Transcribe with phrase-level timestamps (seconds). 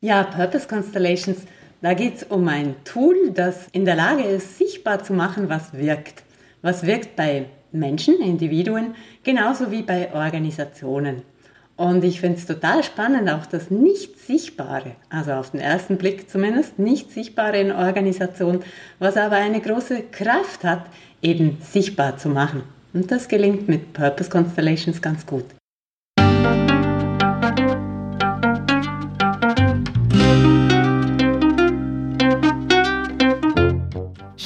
[0.00, 1.38] Ja, Purpose Constellations,
[1.82, 5.72] da geht es um ein Tool, das in der Lage ist, sichtbar zu machen, was
[5.72, 6.22] wirkt.
[6.62, 11.22] Was wirkt bei Menschen, Individuen, genauso wie bei Organisationen.
[11.74, 16.78] Und ich finde es total spannend, auch das Nicht-Sichtbare, also auf den ersten Blick zumindest,
[16.78, 18.62] Nicht-Sichtbare in Organisationen,
[19.00, 20.86] was aber eine große Kraft hat,
[21.22, 22.62] eben sichtbar zu machen.
[22.94, 25.57] Und das gelingt mit Purpose Constellations ganz gut.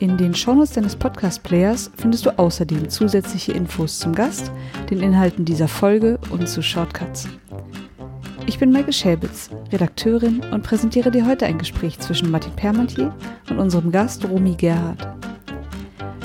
[0.00, 4.50] In den Shownotes deines Podcast-Players findest du außerdem zusätzliche Infos zum Gast,
[4.88, 7.28] den Inhalten dieser Folge und zu Shortcuts.
[8.46, 13.14] Ich bin Maike Schäbitz, Redakteurin und präsentiere dir heute ein Gespräch zwischen Martin Permantier
[13.50, 15.06] und unserem Gast Romy Gerhardt.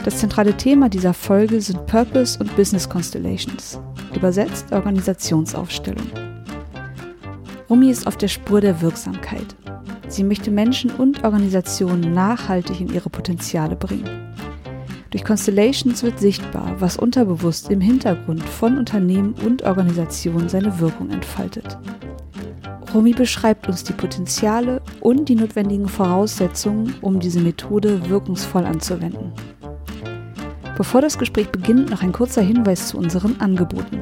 [0.06, 3.78] Das zentrale Thema dieser Folge sind Purpose und Business Constellations,
[4.16, 6.08] übersetzt Organisationsaufstellung.
[7.70, 9.54] Romy ist auf der Spur der Wirksamkeit.
[10.16, 14.34] Sie möchte Menschen und Organisationen nachhaltig in ihre Potenziale bringen.
[15.10, 21.78] Durch Constellations wird sichtbar, was unterbewusst im Hintergrund von Unternehmen und Organisationen seine Wirkung entfaltet.
[22.94, 29.34] Romy beschreibt uns die Potenziale und die notwendigen Voraussetzungen, um diese Methode wirkungsvoll anzuwenden.
[30.78, 34.00] Bevor das Gespräch beginnt, noch ein kurzer Hinweis zu unseren Angeboten.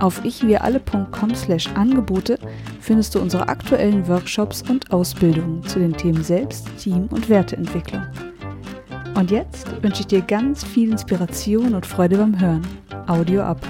[0.00, 2.38] Auf ichwiralle.com slash Angebote
[2.80, 8.02] findest du unsere aktuellen Workshops und Ausbildungen zu den Themen Selbst, Team und Werteentwicklung.
[9.14, 12.66] Und jetzt wünsche ich dir ganz viel Inspiration und Freude beim Hören.
[13.06, 13.60] Audio ab.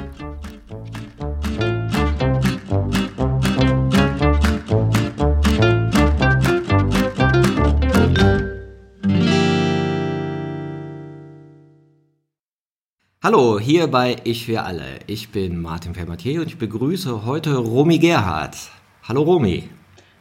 [13.24, 14.98] Hallo, hier bei Ich für alle.
[15.06, 18.56] Ich bin Martin Fermatier und ich begrüße heute Romy Gerhardt.
[19.04, 19.68] Hallo Romy.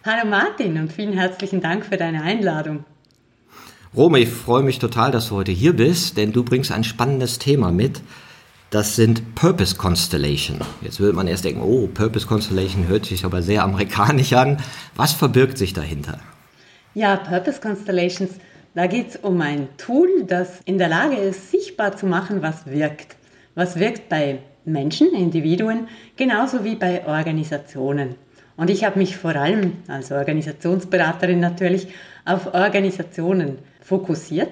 [0.06, 2.85] Hallo Martin und vielen herzlichen Dank für deine Einladung.
[3.97, 7.39] Romy, ich freue mich total, dass du heute hier bist, denn du bringst ein spannendes
[7.39, 8.01] Thema mit.
[8.69, 10.59] Das sind Purpose Constellation.
[10.83, 14.57] Jetzt würde man erst denken, oh, Purpose Constellation hört sich aber sehr amerikanisch an.
[14.95, 16.19] Was verbirgt sich dahinter?
[16.94, 18.33] Ja, Purpose Constellations
[18.73, 22.65] da geht es um ein Tool, das in der Lage ist, sichtbar zu machen, was
[22.67, 23.15] wirkt.
[23.53, 28.15] Was wirkt bei Menschen, Individuen, genauso wie bei Organisationen.
[28.57, 31.87] Und ich habe mich vor allem als Organisationsberaterin natürlich
[32.25, 34.51] auf Organisationen fokussiert.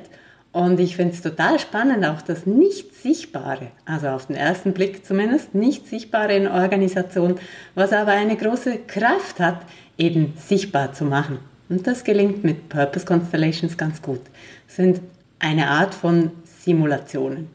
[0.52, 5.54] Und ich finde es total spannend, auch das Nicht-Sichtbare, also auf den ersten Blick zumindest,
[5.54, 7.36] Nicht-Sichtbare in Organisationen,
[7.76, 9.62] was aber eine große Kraft hat,
[10.00, 11.38] eben sichtbar zu machen.
[11.70, 14.22] Und das gelingt mit Purpose Constellations ganz gut.
[14.68, 15.02] Das sind
[15.38, 16.32] eine Art von
[16.64, 17.48] Simulationen.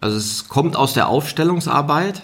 [0.00, 2.22] Also es kommt aus der Aufstellungsarbeit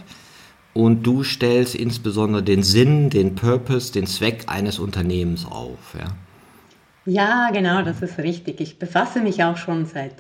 [0.75, 5.95] und du stellst insbesondere den Sinn, den Purpose, den Zweck eines Unternehmens auf.
[5.99, 6.15] Ja,
[7.07, 8.61] ja genau, das ist richtig.
[8.61, 10.15] Ich befasse mich auch schon seit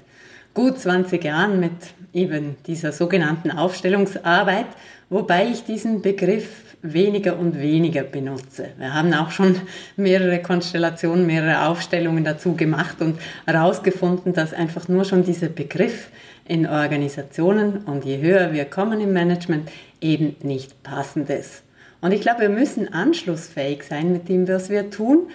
[0.55, 1.73] gut 20 Jahren mit
[2.13, 4.67] eben dieser sogenannten Aufstellungsarbeit,
[5.11, 8.69] wobei ich diesen Begriff weniger und weniger benutze.
[8.77, 9.57] Wir haben auch schon
[9.97, 16.11] mehrere Konstellationen, mehrere Aufstellungen dazu gemacht und herausgefunden, dass einfach nur schon dieser Begriff
[16.47, 19.71] in Organisationen und je höher wir kommen im Management
[20.03, 21.63] eben nicht passend ist.
[22.03, 25.31] Und ich glaube, wir müssen anschlussfähig sein mit dem, was wir tun.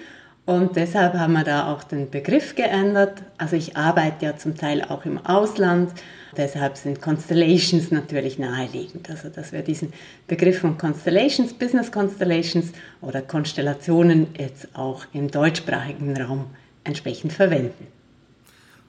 [0.49, 3.21] Und deshalb haben wir da auch den Begriff geändert.
[3.37, 5.91] Also ich arbeite ja zum Teil auch im Ausland
[6.37, 9.09] Deshalb sind Constellations natürlich naheliegend.
[9.09, 9.93] Also, dass wir diesen
[10.27, 12.67] Begriff von Constellations, Business Constellations
[13.01, 16.45] oder Konstellationen jetzt auch im deutschsprachigen Raum
[16.83, 17.87] entsprechend verwenden.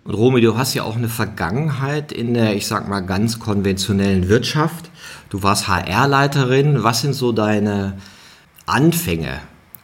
[0.05, 4.29] Und Romy, du hast ja auch eine Vergangenheit in der, ich sag mal, ganz konventionellen
[4.29, 4.91] Wirtschaft.
[5.29, 6.83] Du warst HR-Leiterin.
[6.83, 7.99] Was sind so deine
[8.67, 9.41] Anfänge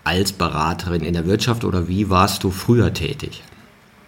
[0.06, 3.42] als Beraterin in der Wirtschaft oder wie warst du früher tätig?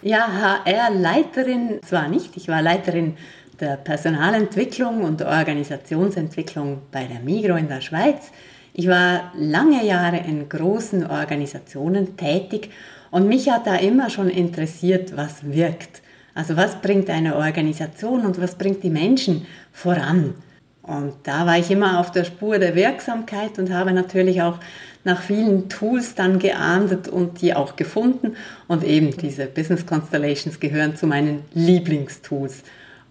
[0.00, 0.28] Ja,
[0.64, 3.16] HR-Leiterin zwar nicht, ich war Leiterin
[3.58, 8.30] der Personalentwicklung und Organisationsentwicklung bei der Migro in der Schweiz.
[8.72, 12.70] Ich war lange Jahre in großen Organisationen tätig
[13.10, 16.02] und mich hat da immer schon interessiert, was wirkt.
[16.34, 20.34] Also was bringt eine Organisation und was bringt die Menschen voran.
[20.82, 24.58] Und da war ich immer auf der Spur der Wirksamkeit und habe natürlich auch
[25.04, 28.36] nach vielen Tools dann geahndet und die auch gefunden.
[28.66, 32.62] Und eben diese Business Constellations gehören zu meinen Lieblingstools.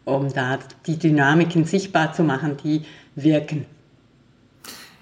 [0.05, 2.83] um da die Dynamiken sichtbar zu machen, die
[3.15, 3.65] wirken.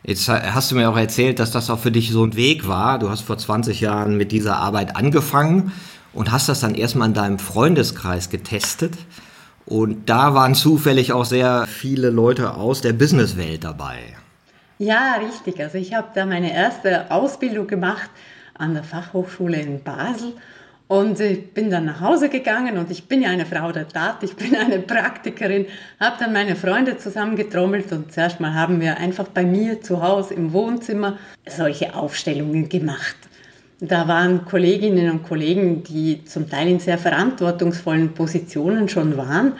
[0.03, 2.97] Jetzt hast du mir auch erzählt, dass das auch für dich so ein Weg war.
[2.97, 5.71] Du hast vor 20 Jahren mit dieser Arbeit angefangen
[6.13, 8.93] und hast das dann erstmal in deinem Freundeskreis getestet.
[9.65, 13.97] Und da waren zufällig auch sehr viele Leute aus der Businesswelt dabei.
[14.77, 15.59] Ja, richtig.
[15.61, 18.09] Also ich habe da meine erste Ausbildung gemacht
[18.55, 20.33] an der Fachhochschule in Basel
[20.87, 24.21] und ich bin dann nach Hause gegangen und ich bin ja eine Frau der Tat,
[24.21, 25.65] ich bin eine Praktikerin,
[25.99, 30.33] habe dann meine Freunde zusammengetrommelt und zuerst mal haben wir einfach bei mir zu Hause
[30.33, 31.17] im Wohnzimmer
[31.47, 33.15] solche Aufstellungen gemacht.
[33.79, 39.53] Da waren Kolleginnen und Kollegen, die zum Teil in sehr verantwortungsvollen Positionen schon waren.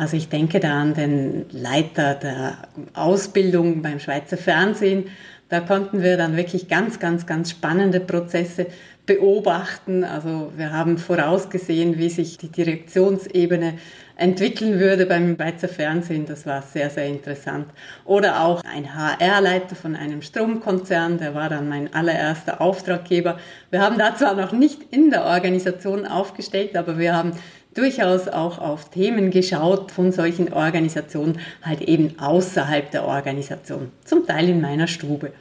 [0.00, 2.56] Also ich denke da an den Leiter der
[2.94, 5.08] Ausbildung beim Schweizer Fernsehen.
[5.50, 8.68] Da konnten wir dann wirklich ganz, ganz, ganz spannende Prozesse
[9.04, 10.02] beobachten.
[10.04, 13.74] Also wir haben vorausgesehen, wie sich die Direktionsebene
[14.16, 16.24] entwickeln würde beim Schweizer Fernsehen.
[16.24, 17.66] Das war sehr, sehr interessant.
[18.06, 23.38] Oder auch ein HR-Leiter von einem Stromkonzern, der war dann mein allererster Auftraggeber.
[23.70, 27.32] Wir haben da zwar noch nicht in der Organisation aufgestellt, aber wir haben
[27.74, 34.48] durchaus auch auf Themen geschaut von solchen Organisationen, halt eben außerhalb der Organisation, zum Teil
[34.48, 35.32] in meiner Stube.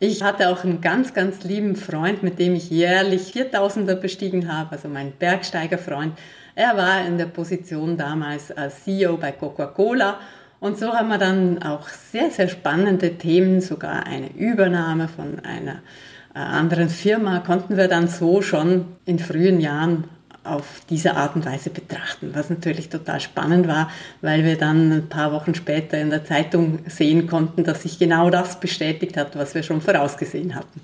[0.00, 4.72] Ich hatte auch einen ganz, ganz lieben Freund, mit dem ich jährlich 4000er bestiegen habe,
[4.72, 6.18] also mein Bergsteigerfreund.
[6.54, 10.18] Er war in der Position damals als CEO bei Coca-Cola
[10.62, 15.82] und so haben wir dann auch sehr, sehr spannende Themen, sogar eine Übernahme von einer
[16.34, 20.04] äh, anderen Firma, konnten wir dann so schon in frühen Jahren
[20.44, 23.90] auf diese Art und Weise betrachten, was natürlich total spannend war,
[24.20, 28.30] weil wir dann ein paar Wochen später in der Zeitung sehen konnten, dass sich genau
[28.30, 30.80] das bestätigt hat, was wir schon vorausgesehen hatten.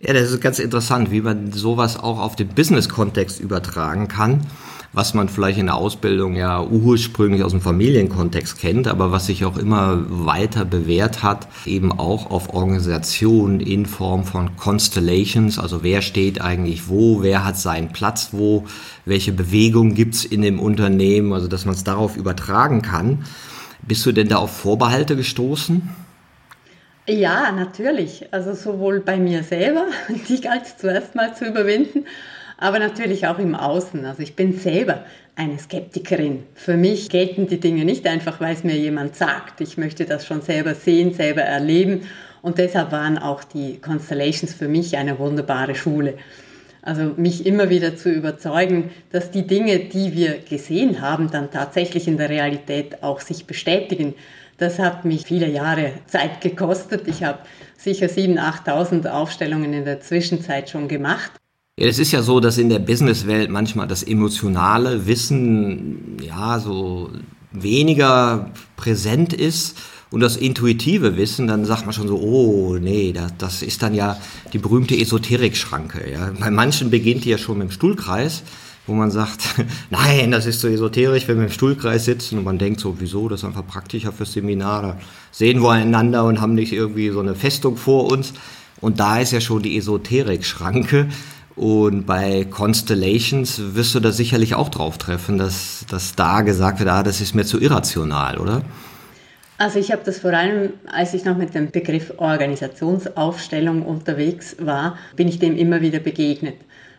[0.00, 4.46] Ja, das ist ganz interessant, wie man sowas auch auf den Business-Kontext übertragen kann
[4.92, 9.44] was man vielleicht in der Ausbildung ja ursprünglich aus dem Familienkontext kennt, aber was sich
[9.44, 16.02] auch immer weiter bewährt hat, eben auch auf Organisationen in Form von Constellations, also wer
[16.02, 18.64] steht eigentlich wo, wer hat seinen Platz wo,
[19.04, 23.24] welche Bewegung gibt's in dem Unternehmen, also dass man es darauf übertragen kann.
[23.82, 25.88] Bist du denn da auf Vorbehalte gestoßen?
[27.08, 28.32] Ja, natürlich.
[28.32, 29.86] Also sowohl bei mir selber,
[30.28, 32.04] die galt es zuerst mal zu überwinden,
[32.58, 34.04] aber natürlich auch im Außen.
[34.04, 35.04] Also ich bin selber
[35.34, 36.44] eine Skeptikerin.
[36.54, 39.60] Für mich gelten die Dinge nicht einfach, weil es mir jemand sagt.
[39.60, 42.02] Ich möchte das schon selber sehen, selber erleben.
[42.42, 46.14] Und deshalb waren auch die Constellations für mich eine wunderbare Schule.
[46.80, 52.06] Also mich immer wieder zu überzeugen, dass die Dinge, die wir gesehen haben, dann tatsächlich
[52.06, 54.14] in der Realität auch sich bestätigen.
[54.58, 57.08] Das hat mich viele Jahre Zeit gekostet.
[57.08, 57.40] Ich habe
[57.76, 61.32] sicher 7.000, 8.000 Aufstellungen in der Zwischenzeit schon gemacht.
[61.78, 67.10] Ja, es ist ja so, dass in der Businesswelt manchmal das emotionale Wissen ja so
[67.52, 69.76] weniger präsent ist
[70.10, 73.92] und das intuitive Wissen, dann sagt man schon so, oh nee, das, das ist dann
[73.92, 74.16] ja
[74.54, 76.10] die berühmte Esoterik-Schranke.
[76.10, 76.32] Ja.
[76.40, 78.42] Bei manchen beginnt die ja schon mit dem Stuhlkreis,
[78.86, 79.42] wo man sagt,
[79.90, 83.28] nein, das ist so esoterisch, wenn wir im Stuhlkreis sitzen und man denkt so, wieso,
[83.28, 84.98] das ist einfach praktischer fürs Seminar, da
[85.30, 88.32] sehen wir einander und haben nicht irgendwie so eine Festung vor uns.
[88.80, 91.08] Und da ist ja schon die Esoterik-Schranke.
[91.56, 96.90] Und bei Constellations wirst du da sicherlich auch drauf treffen, dass, dass da gesagt wird,
[96.90, 98.62] ah, das ist mir zu irrational, oder?
[99.56, 104.98] Also ich habe das vor allem, als ich noch mit dem Begriff Organisationsaufstellung unterwegs war,
[105.16, 106.56] bin ich dem immer wieder begegnet.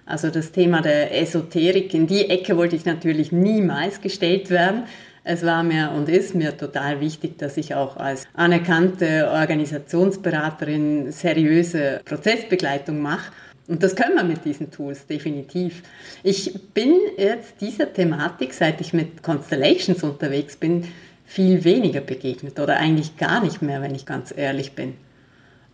[0.07, 4.85] Also das Thema der Esoterik, in die Ecke wollte ich natürlich niemals gestellt werden.
[5.23, 12.01] Es war mir und ist mir total wichtig, dass ich auch als anerkannte Organisationsberaterin seriöse
[12.05, 13.31] Prozessbegleitung mache
[13.67, 15.83] und das können wir mit diesen Tools definitiv.
[16.23, 20.85] Ich bin jetzt dieser Thematik, seit ich mit Constellations unterwegs bin,
[21.25, 24.93] viel weniger begegnet oder eigentlich gar nicht mehr, wenn ich ganz ehrlich bin.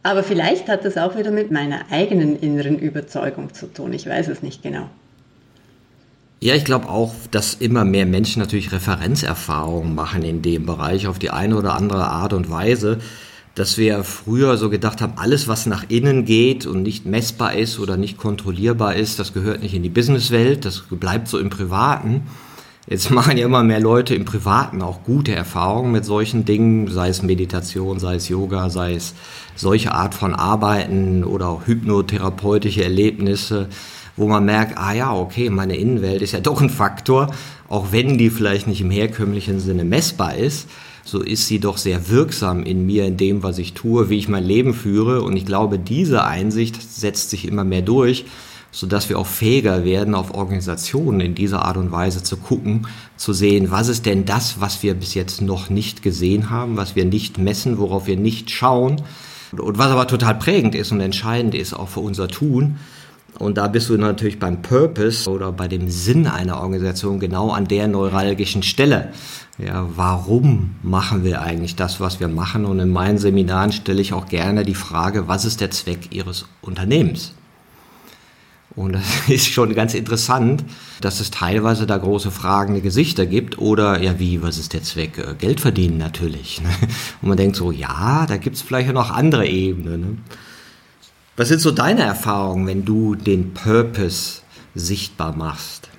[0.02, 3.94] Aber vielleicht hat das auch wieder mit meiner eigenen inneren Überzeugung zu tun.
[3.94, 4.90] Ich weiß es nicht genau.
[6.42, 11.20] Ja, ich glaube auch, dass immer mehr Menschen natürlich Referenzerfahrungen machen in dem Bereich auf
[11.20, 13.00] die eine oder andere Art und Weise
[13.56, 17.80] dass wir früher so gedacht haben, alles, was nach innen geht und nicht messbar ist
[17.80, 22.24] oder nicht kontrollierbar ist, das gehört nicht in die Businesswelt, das bleibt so im Privaten.
[22.88, 27.10] Jetzt machen ja immer mehr Leute im Privaten auch gute Erfahrungen mit solchen Dingen, sei
[27.10, 29.14] es Meditation, sei es Yoga, sei es
[29.56, 33.70] solche Art von Arbeiten oder auch hypnotherapeutische Erlebnisse,
[34.16, 37.34] wo man merkt, ah ja, okay, meine Innenwelt ist ja doch ein Faktor,
[37.70, 40.68] auch wenn die vielleicht nicht im herkömmlichen Sinne messbar ist
[41.04, 44.30] so ist sie doch sehr wirksam in mir, in dem, was ich tue, wie ich
[44.30, 45.22] mein Leben führe.
[45.22, 48.26] Und ich glaube, diese Einsicht setzt sich immer mehr durch.
[48.74, 53.32] sodass wir auch fähiger werden, auf Organisationen in dieser Art und Weise zu gucken, zu
[53.32, 57.06] sehen, was ist denn das, was wir bis jetzt noch nicht gesehen haben, was wir
[57.06, 59.04] nicht messen, worauf wir nicht schauen
[59.52, 62.80] und was aber total prägend ist und entscheidend ist auch für unser Tun.
[63.40, 67.68] Und da bist du natürlich beim Purpose oder bei dem Sinn einer Organisation genau an
[67.68, 69.12] der neuralgischen Stelle.
[69.58, 72.66] Ja, warum machen wir eigentlich das, was wir machen?
[72.66, 76.46] Und in meinen Seminaren stelle ich auch gerne die Frage, was ist der Zweck Ihres
[76.62, 77.34] Unternehmens?
[78.76, 80.64] Und das ist schon ganz interessant,
[81.02, 83.60] dass es teilweise da große fragende Gesichter gibt.
[83.60, 85.18] Oder, ja, wie, was ist der Zweck?
[85.18, 86.62] Äh, Geld verdienen natürlich.
[86.82, 86.88] Ne?
[87.22, 90.02] Und man denkt so, ja, da gibt es vielleicht noch andere Ebenen.
[90.02, 90.18] Ne?
[91.36, 94.44] Was sind so deine Erfahrungen, wenn du den Purpose
[94.76, 95.90] sichtbar machst?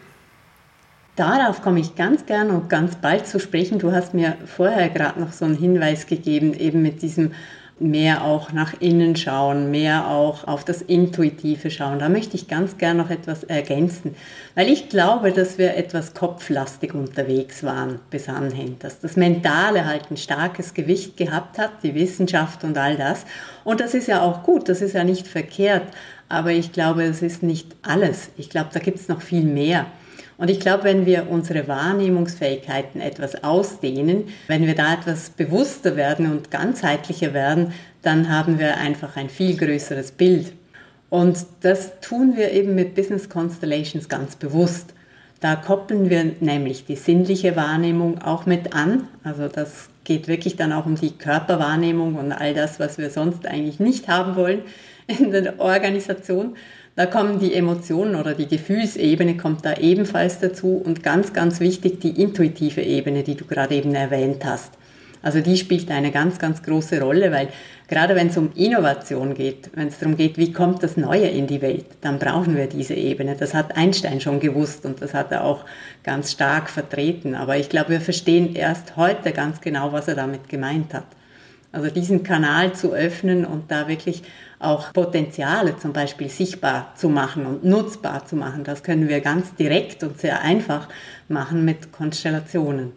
[1.17, 3.81] Darauf komme ich ganz gern und ganz bald zu sprechen.
[3.81, 7.33] Du hast mir vorher gerade noch so einen Hinweis gegeben, eben mit diesem
[7.81, 11.99] mehr auch nach innen schauen, mehr auch auf das Intuitive schauen.
[11.99, 14.15] Da möchte ich ganz gern noch etwas ergänzen,
[14.55, 20.11] weil ich glaube, dass wir etwas kopflastig unterwegs waren bis anhin, dass das Mentale halt
[20.11, 23.25] ein starkes Gewicht gehabt hat, die Wissenschaft und all das.
[23.65, 25.85] Und das ist ja auch gut, das ist ja nicht verkehrt,
[26.29, 28.31] aber ich glaube, es ist nicht alles.
[28.37, 29.87] Ich glaube, da gibt es noch viel mehr.
[30.37, 36.31] Und ich glaube, wenn wir unsere Wahrnehmungsfähigkeiten etwas ausdehnen, wenn wir da etwas bewusster werden
[36.31, 40.53] und ganzheitlicher werden, dann haben wir einfach ein viel größeres Bild.
[41.09, 44.93] Und das tun wir eben mit Business Constellations ganz bewusst.
[45.41, 49.07] Da koppeln wir nämlich die sinnliche Wahrnehmung auch mit an.
[49.23, 53.47] Also das geht wirklich dann auch um die Körperwahrnehmung und all das, was wir sonst
[53.47, 54.63] eigentlich nicht haben wollen
[55.07, 56.57] in der Organisation.
[56.97, 62.01] Da kommen die Emotionen oder die Gefühlsebene kommt da ebenfalls dazu und ganz, ganz wichtig
[62.01, 64.73] die intuitive Ebene, die du gerade eben erwähnt hast.
[65.25, 67.49] Also die spielt eine ganz, ganz große Rolle, weil
[67.89, 71.47] gerade wenn es um Innovation geht, wenn es darum geht, wie kommt das Neue in
[71.47, 73.35] die Welt, dann brauchen wir diese Ebene.
[73.35, 75.65] Das hat Einstein schon gewusst und das hat er auch
[76.03, 77.35] ganz stark vertreten.
[77.35, 81.07] Aber ich glaube, wir verstehen erst heute ganz genau, was er damit gemeint hat.
[81.73, 84.25] Also diesen Kanal zu öffnen und da wirklich
[84.59, 88.63] auch Potenziale zum Beispiel sichtbar zu machen und nutzbar zu machen.
[88.63, 90.87] Das können wir ganz direkt und sehr einfach
[91.29, 92.93] machen mit Konstellationen.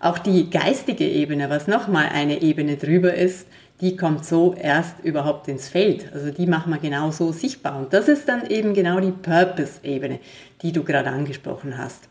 [0.00, 3.46] Auch die geistige Ebene, was nochmal eine Ebene drüber ist,
[3.80, 6.12] die kommt so erst überhaupt ins Feld.
[6.12, 7.78] Also die machen wir genau so sichtbar.
[7.78, 10.20] Und das ist dann eben genau die Purpose-Ebene,
[10.62, 12.08] die du gerade angesprochen hast.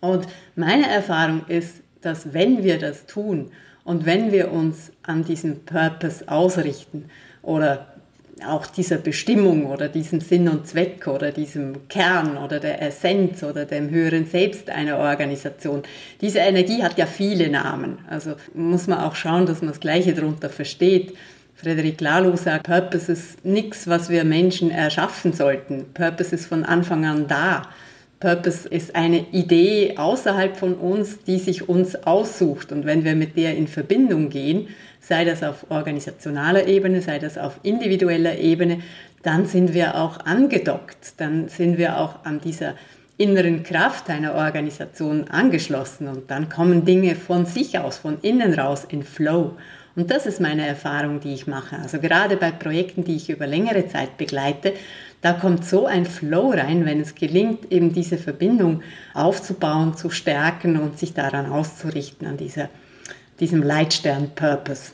[0.00, 3.52] Und meine Erfahrung ist, dass wenn wir das tun
[3.84, 7.04] und wenn wir uns an diesem Purpose ausrichten
[7.42, 7.91] oder
[8.44, 13.64] auch dieser Bestimmung oder diesem Sinn und Zweck oder diesem Kern oder der Essenz oder
[13.64, 15.82] dem höheren Selbst einer Organisation.
[16.20, 17.98] Diese Energie hat ja viele Namen.
[18.08, 21.14] Also muss man auch schauen, dass man das Gleiche darunter versteht.
[21.54, 25.86] Frederik Laloux sagt, Purpose ist nichts, was wir Menschen erschaffen sollten.
[25.94, 27.62] Purpose ist von Anfang an da.
[28.22, 32.70] Purpose ist eine Idee außerhalb von uns, die sich uns aussucht.
[32.70, 34.68] Und wenn wir mit der in Verbindung gehen,
[35.12, 38.78] sei das auf organisationaler Ebene, sei das auf individueller Ebene,
[39.22, 42.76] dann sind wir auch angedockt, dann sind wir auch an dieser
[43.18, 48.86] inneren Kraft einer Organisation angeschlossen und dann kommen Dinge von sich aus, von innen raus
[48.88, 49.58] in Flow.
[49.96, 51.76] Und das ist meine Erfahrung, die ich mache.
[51.76, 54.72] Also gerade bei Projekten, die ich über längere Zeit begleite,
[55.20, 58.80] da kommt so ein Flow rein, wenn es gelingt, eben diese Verbindung
[59.12, 62.70] aufzubauen, zu stärken und sich daran auszurichten, an dieser,
[63.40, 64.92] diesem Leitstern-Purpose.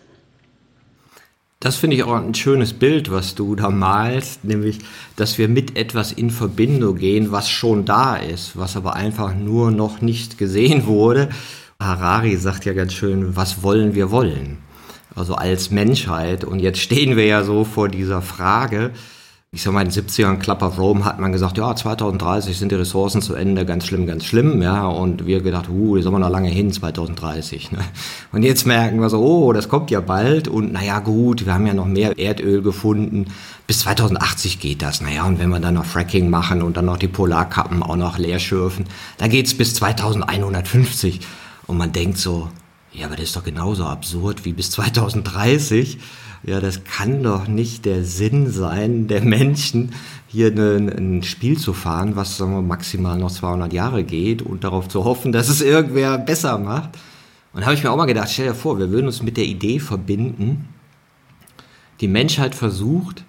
[1.60, 4.78] Das finde ich auch ein schönes Bild, was du da malst, nämlich,
[5.16, 9.72] dass wir mit etwas in Verbindung gehen, was schon da ist, was aber einfach nur
[9.72, 11.30] noch nicht gesehen wurde.
[11.80, 14.58] Harari sagt ja ganz schön, was wollen wir wollen?
[15.16, 16.44] Also als Menschheit.
[16.44, 18.92] Und jetzt stehen wir ja so vor dieser Frage,
[19.50, 22.70] ich sag mal, in den 70ern Club of Rome hat man gesagt, ja, 2030 sind
[22.70, 26.12] die Ressourcen zu Ende, ganz schlimm, ganz schlimm, ja, und wir gedacht, uh, die sind
[26.12, 27.78] wir noch lange hin, 2030, ne?
[28.30, 30.48] Und jetzt merken wir so, oh, das kommt ja bald.
[30.48, 33.28] Und naja, gut, wir haben ja noch mehr Erdöl gefunden,
[33.66, 36.98] bis 2080 geht das, naja, und wenn wir dann noch Fracking machen und dann noch
[36.98, 38.84] die Polarkappen auch noch leer schürfen,
[39.16, 41.20] dann geht's bis 2150
[41.66, 42.50] und man denkt so,
[42.92, 45.98] ja, aber das ist doch genauso absurd wie bis 2030
[46.44, 49.92] ja, das kann doch nicht der Sinn sein der Menschen,
[50.28, 54.62] hier ein, ein Spiel zu fahren, was sagen wir, maximal noch 200 Jahre geht und
[54.62, 56.90] darauf zu hoffen, dass es irgendwer besser macht.
[57.52, 59.36] Und da habe ich mir auch mal gedacht, stell dir vor, wir würden uns mit
[59.36, 60.68] der Idee verbinden,
[62.00, 63.24] die Menschheit versucht,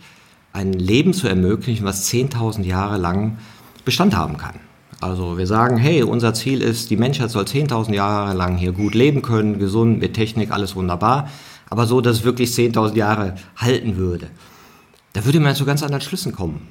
[0.53, 3.37] ein Leben zu ermöglichen, was 10.000 Jahre lang
[3.85, 4.55] Bestand haben kann.
[4.99, 8.93] Also wir sagen, hey, unser Ziel ist, die Menschheit soll 10.000 Jahre lang hier gut
[8.93, 11.29] leben können, gesund, mit Technik, alles wunderbar
[11.69, 14.27] aber so, dass es wirklich 10.000 Jahre halten würde.
[15.13, 16.67] Da würde man zu ganz anderen Schlüssen kommen.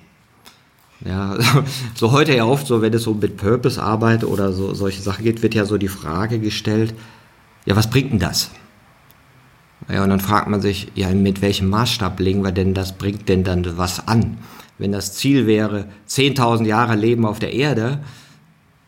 [1.05, 1.37] Ja,
[1.95, 5.43] so heute ja oft so, wenn es so mit Purpose-Arbeit oder so solche Sachen geht,
[5.43, 6.95] wird ja so die Frage gestellt,
[7.67, 8.51] ja, was bringt denn das?
[9.89, 13.29] Ja, und dann fragt man sich, ja, mit welchem Maßstab legen wir denn das, bringt
[13.29, 14.39] denn dann was an?
[14.77, 18.01] Wenn das Ziel wäre, 10.000 Jahre Leben auf der Erde,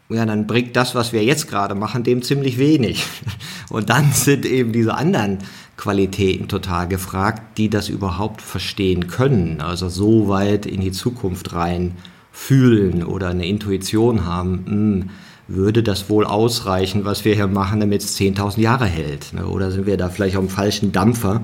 [0.08, 3.06] ja, dann bringt das, was wir jetzt gerade machen, dem ziemlich wenig.
[3.70, 5.38] Und dann sind eben diese anderen
[5.80, 9.62] Qualitäten total gefragt, die das überhaupt verstehen können.
[9.62, 11.96] Also so weit in die Zukunft rein
[12.32, 15.10] fühlen oder eine Intuition haben, mh, hm,
[15.48, 19.32] würde das wohl ausreichen, was wir hier machen, damit es 10.000 Jahre hält?
[19.32, 19.46] Ne?
[19.46, 21.42] Oder sind wir da vielleicht auf dem falschen Dampfer?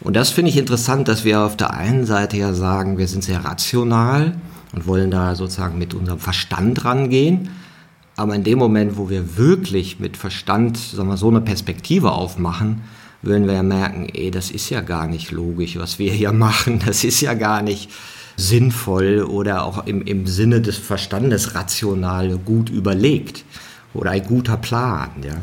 [0.00, 3.22] Und das finde ich interessant, dass wir auf der einen Seite ja sagen, wir sind
[3.22, 4.34] sehr rational
[4.72, 7.50] und wollen da sozusagen mit unserem Verstand rangehen.
[8.16, 12.80] Aber in dem Moment, wo wir wirklich mit Verstand sagen wir, so eine Perspektive aufmachen,
[13.22, 16.80] würden wir ja merken, ey, das ist ja gar nicht logisch, was wir hier machen.
[16.84, 17.90] Das ist ja gar nicht
[18.36, 23.44] sinnvoll oder auch im, im Sinne des Verstandes rational gut überlegt
[23.94, 25.10] oder ein guter Plan.
[25.24, 25.34] Ja.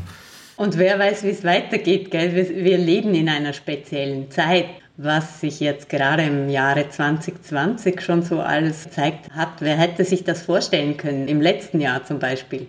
[0.55, 2.11] Und wer weiß, wie es weitergeht.
[2.11, 2.33] Gell?
[2.33, 4.67] Wir, wir leben in einer speziellen Zeit.
[4.97, 10.23] Was sich jetzt gerade im Jahre 2020 schon so alles zeigt hat, wer hätte sich
[10.23, 11.27] das vorstellen können?
[11.27, 12.67] Im letzten Jahr zum Beispiel.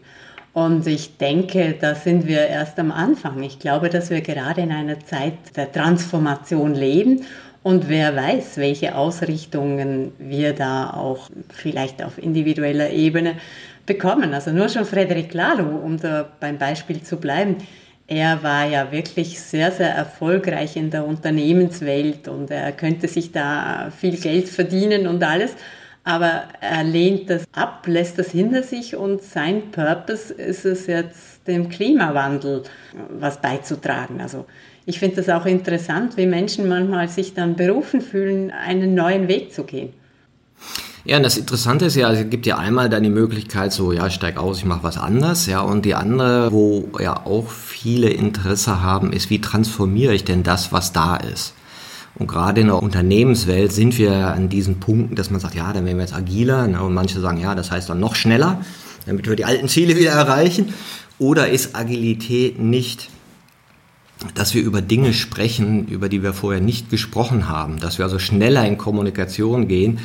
[0.56, 3.42] Und ich denke, da sind wir erst am Anfang.
[3.42, 7.26] Ich glaube, dass wir gerade in einer Zeit der Transformation leben
[7.62, 13.34] und wer weiß, welche Ausrichtungen wir da auch vielleicht auf individueller Ebene
[13.84, 14.32] bekommen.
[14.32, 17.56] Also nur schon Frederik Laloux, um da beim Beispiel zu bleiben,
[18.06, 23.92] er war ja wirklich sehr, sehr erfolgreich in der Unternehmenswelt und er könnte sich da
[23.94, 25.54] viel Geld verdienen und alles.
[26.06, 31.40] Aber er lehnt das ab, lässt das hinter sich und sein Purpose ist es jetzt,
[31.48, 32.62] dem Klimawandel
[33.18, 34.20] was beizutragen.
[34.20, 34.46] Also
[34.84, 39.52] ich finde das auch interessant, wie Menschen manchmal sich dann berufen fühlen, einen neuen Weg
[39.52, 39.94] zu gehen.
[41.04, 44.08] Ja, und das Interessante ist ja, es gibt ja einmal dann die Möglichkeit, so, ja,
[44.08, 48.80] steig aus, ich mache was anders, ja, und die andere, wo ja auch viele Interesse
[48.80, 51.55] haben, ist, wie transformiere ich denn das, was da ist?
[52.18, 55.84] Und gerade in der Unternehmenswelt sind wir an diesen Punkten, dass man sagt, ja, dann
[55.84, 58.62] werden wir jetzt agiler, ne, und manche sagen, ja, das heißt dann noch schneller,
[59.04, 60.72] damit wir die alten Ziele wieder erreichen.
[61.18, 63.10] Oder ist Agilität nicht
[64.34, 68.18] dass wir über Dinge sprechen, über die wir vorher nicht gesprochen haben, dass wir also
[68.18, 69.98] schneller in Kommunikation gehen,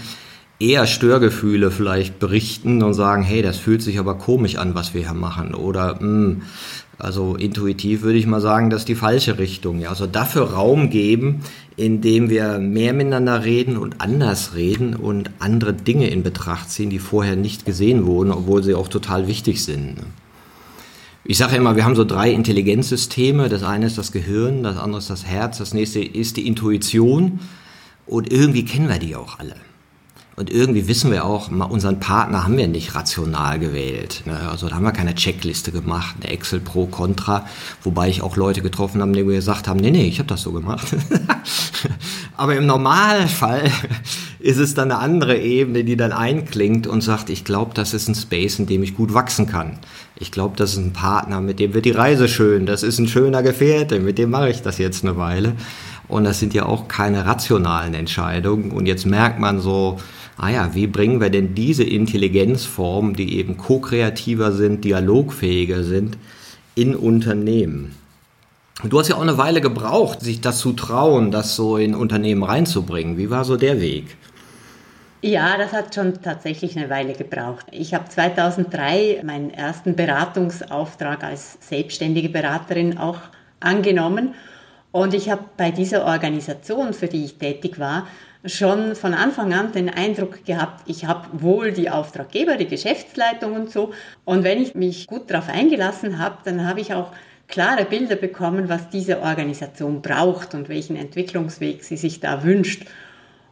[0.62, 5.02] eher Störgefühle vielleicht berichten und sagen, hey, das fühlt sich aber komisch an, was wir
[5.02, 5.56] hier machen.
[5.56, 6.42] Oder, mh, hm,
[7.02, 9.80] also intuitiv würde ich mal sagen, das ist die falsche Richtung.
[9.80, 9.90] Ja.
[9.90, 11.42] Also dafür Raum geben,
[11.76, 17.00] indem wir mehr miteinander reden und anders reden und andere Dinge in Betracht ziehen, die
[17.00, 19.96] vorher nicht gesehen wurden, obwohl sie auch total wichtig sind.
[21.24, 23.50] Ich sage immer, wir haben so drei Intelligenzsysteme.
[23.50, 27.40] Das eine ist das Gehirn, das andere ist das Herz, das nächste ist die Intuition.
[28.06, 29.56] Und irgendwie kennen wir die auch alle.
[30.42, 34.24] Und irgendwie wissen wir auch, unseren Partner haben wir nicht rational gewählt.
[34.26, 34.40] Ne?
[34.50, 37.46] Also da haben wir keine Checkliste gemacht, eine Excel pro Contra,
[37.84, 40.42] wobei ich auch Leute getroffen habe, die mir gesagt haben, nee, nee, ich habe das
[40.42, 40.88] so gemacht.
[42.38, 43.70] Aber im Normalfall
[44.40, 48.08] ist es dann eine andere Ebene, die dann einklingt und sagt, ich glaube, das ist
[48.08, 49.78] ein Space, in dem ich gut wachsen kann.
[50.16, 52.66] Ich glaube, das ist ein Partner, mit dem wird die Reise schön.
[52.66, 55.54] Das ist ein schöner Gefährte, mit dem mache ich das jetzt eine Weile.
[56.08, 58.72] Und das sind ja auch keine rationalen Entscheidungen.
[58.72, 60.00] Und jetzt merkt man so,
[60.38, 66.18] ah ja, wie bringen wir denn diese Intelligenzformen, die eben ko-kreativer sind, dialogfähiger sind,
[66.76, 67.96] in Unternehmen?
[68.84, 72.44] Du hast ja auch eine Weile gebraucht, sich das zu trauen, das so in Unternehmen
[72.44, 73.18] reinzubringen.
[73.18, 74.18] Wie war so der Weg?
[75.24, 77.68] Ja, das hat schon tatsächlich eine Weile gebraucht.
[77.70, 83.20] Ich habe 2003 meinen ersten Beratungsauftrag als selbstständige Beraterin auch
[83.60, 84.34] angenommen.
[84.92, 88.08] Und ich habe bei dieser Organisation, für die ich tätig war,
[88.46, 93.72] schon von Anfang an den Eindruck gehabt, ich habe wohl die Auftraggeber, die Geschäftsleitung und
[93.72, 93.94] so.
[94.26, 97.12] Und wenn ich mich gut darauf eingelassen habe, dann habe ich auch
[97.48, 102.88] klare Bilder bekommen, was diese Organisation braucht und welchen Entwicklungsweg sie sich da wünscht.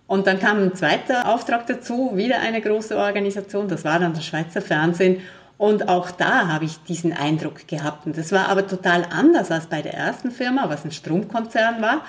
[0.08, 4.26] Und dann kam ein zweiter Auftrag dazu, wieder eine große Organisation, das war dann das
[4.26, 5.22] Schweizer Fernsehen.
[5.60, 8.08] Und auch da habe ich diesen Eindruck gehabt.
[8.08, 12.06] Und das war aber total anders als bei der ersten Firma, was ein Stromkonzern war.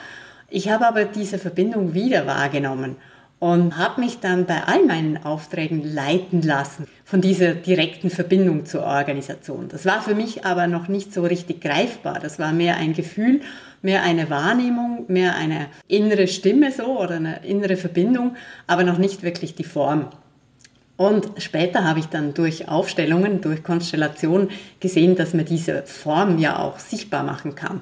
[0.51, 2.97] Ich habe aber diese Verbindung wieder wahrgenommen
[3.39, 8.83] und habe mich dann bei all meinen Aufträgen leiten lassen von dieser direkten Verbindung zur
[8.83, 9.69] Organisation.
[9.69, 12.19] Das war für mich aber noch nicht so richtig greifbar.
[12.21, 13.41] Das war mehr ein Gefühl
[13.83, 18.37] mehr eine Wahrnehmung, mehr eine innere Stimme so oder eine innere Verbindung,
[18.67, 20.11] aber noch nicht wirklich die Form.
[20.97, 26.59] Und später habe ich dann durch Aufstellungen, durch Konstellationen gesehen, dass man diese Form ja
[26.59, 27.81] auch sichtbar machen kann.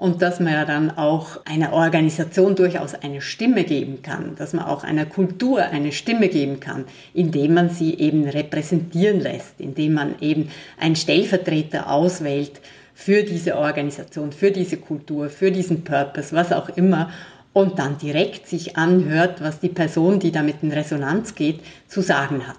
[0.00, 4.64] Und dass man ja dann auch einer Organisation durchaus eine Stimme geben kann, dass man
[4.64, 10.14] auch einer Kultur eine Stimme geben kann, indem man sie eben repräsentieren lässt, indem man
[10.22, 12.62] eben einen Stellvertreter auswählt
[12.94, 17.10] für diese Organisation, für diese Kultur, für diesen Purpose, was auch immer
[17.52, 22.48] und dann direkt sich anhört, was die Person, die damit in Resonanz geht, zu sagen
[22.48, 22.56] hat.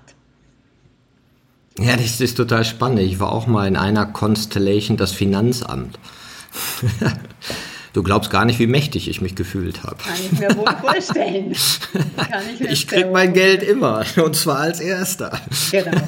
[1.79, 2.99] Ja, das ist total spannend.
[2.99, 5.97] Ich war auch mal in einer Constellation, das Finanzamt.
[7.93, 9.97] Du glaubst gar nicht, wie mächtig ich mich gefühlt habe.
[9.97, 11.53] Kann ich mir wohl vorstellen.
[12.15, 15.37] Kann ich ich krieg mein Geld immer und zwar als erster.
[15.71, 15.91] Genau.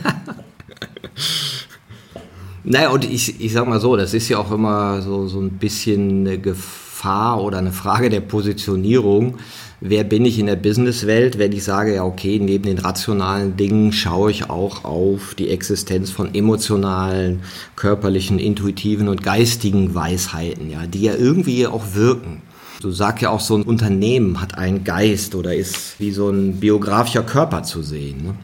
[2.63, 5.57] naja, und ich, ich sag mal so, das ist ja auch immer so, so ein
[5.57, 9.39] bisschen eine Gefahr oder eine Frage der Positionierung
[9.85, 13.91] wer bin ich in der Businesswelt, wenn ich sage, ja, okay, neben den rationalen Dingen
[13.91, 17.41] schaue ich auch auf die Existenz von emotionalen,
[17.75, 22.41] körperlichen, intuitiven und geistigen Weisheiten, ja, die ja irgendwie auch wirken.
[22.81, 26.61] Du sagst ja auch, so ein Unternehmen hat einen Geist oder ist wie so ein
[26.61, 28.23] biografischer Körper zu sehen.
[28.23, 28.35] Ne?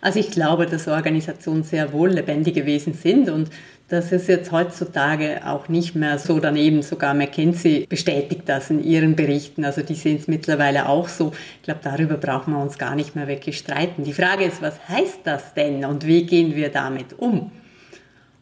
[0.00, 3.50] Also ich glaube, dass Organisationen sehr wohl lebendige Wesen sind und
[3.90, 6.82] das ist jetzt heutzutage auch nicht mehr so daneben.
[6.82, 9.64] Sogar McKinsey bestätigt das in ihren Berichten.
[9.64, 11.32] Also die sehen es mittlerweile auch so.
[11.56, 14.04] Ich glaube, darüber brauchen wir uns gar nicht mehr wirklich streiten.
[14.04, 17.50] Die Frage ist, was heißt das denn und wie gehen wir damit um?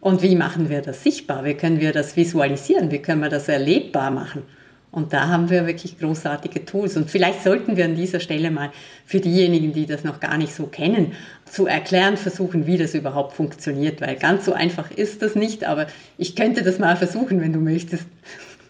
[0.01, 1.47] Und wie machen wir das sichtbar?
[1.47, 2.91] Wie können wir das visualisieren?
[2.91, 4.43] Wie können wir das erlebbar machen?
[4.91, 6.97] Und da haben wir wirklich großartige Tools.
[6.97, 8.71] Und vielleicht sollten wir an dieser Stelle mal
[9.05, 11.13] für diejenigen, die das noch gar nicht so kennen,
[11.45, 14.01] zu erklären versuchen, wie das überhaupt funktioniert.
[14.01, 17.61] Weil ganz so einfach ist das nicht, aber ich könnte das mal versuchen, wenn du
[17.61, 18.07] möchtest.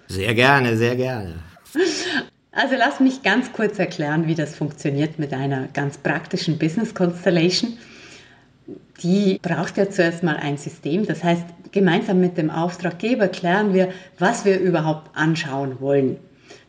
[0.09, 1.37] Sehr gerne, sehr gerne.
[2.51, 7.79] Also lass mich ganz kurz erklären, wie das funktioniert mit einer ganz praktischen Business Constellation
[9.03, 11.07] die braucht ja zuerst mal ein System.
[11.07, 16.17] Das heißt, gemeinsam mit dem Auftraggeber klären wir, was wir überhaupt anschauen wollen.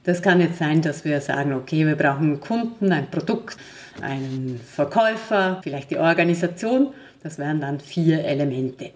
[0.03, 3.57] Das kann jetzt sein, dass wir sagen, okay, wir brauchen einen Kunden, ein Produkt,
[4.01, 6.93] einen Verkäufer, vielleicht die Organisation.
[7.21, 8.91] Das wären dann vier Elemente.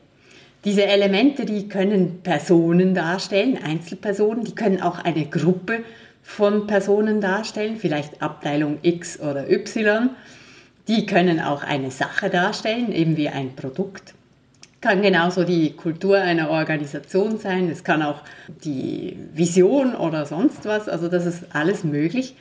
[0.63, 5.83] Diese Elemente, die können Personen darstellen, Einzelpersonen, die können auch eine Gruppe
[6.21, 10.11] von Personen darstellen, vielleicht Abteilung X oder Y.
[10.87, 14.13] Die können auch eine Sache darstellen, eben wie ein Produkt.
[14.81, 18.21] Kann genauso die Kultur einer Organisation sein, es kann auch
[18.65, 22.35] die Vision oder sonst was, also das ist alles möglich.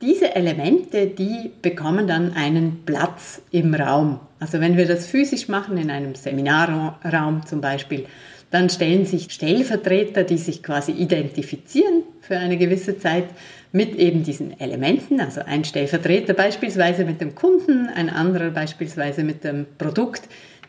[0.00, 4.18] Diese Elemente, die bekommen dann einen Platz im Raum.
[4.40, 8.06] Also wenn wir das physisch machen, in einem Seminarraum zum Beispiel,
[8.50, 13.26] dann stellen sich Stellvertreter, die sich quasi identifizieren für eine gewisse Zeit
[13.72, 19.44] mit eben diesen Elementen, also ein Stellvertreter beispielsweise mit dem Kunden, ein anderer beispielsweise mit
[19.44, 20.22] dem Produkt,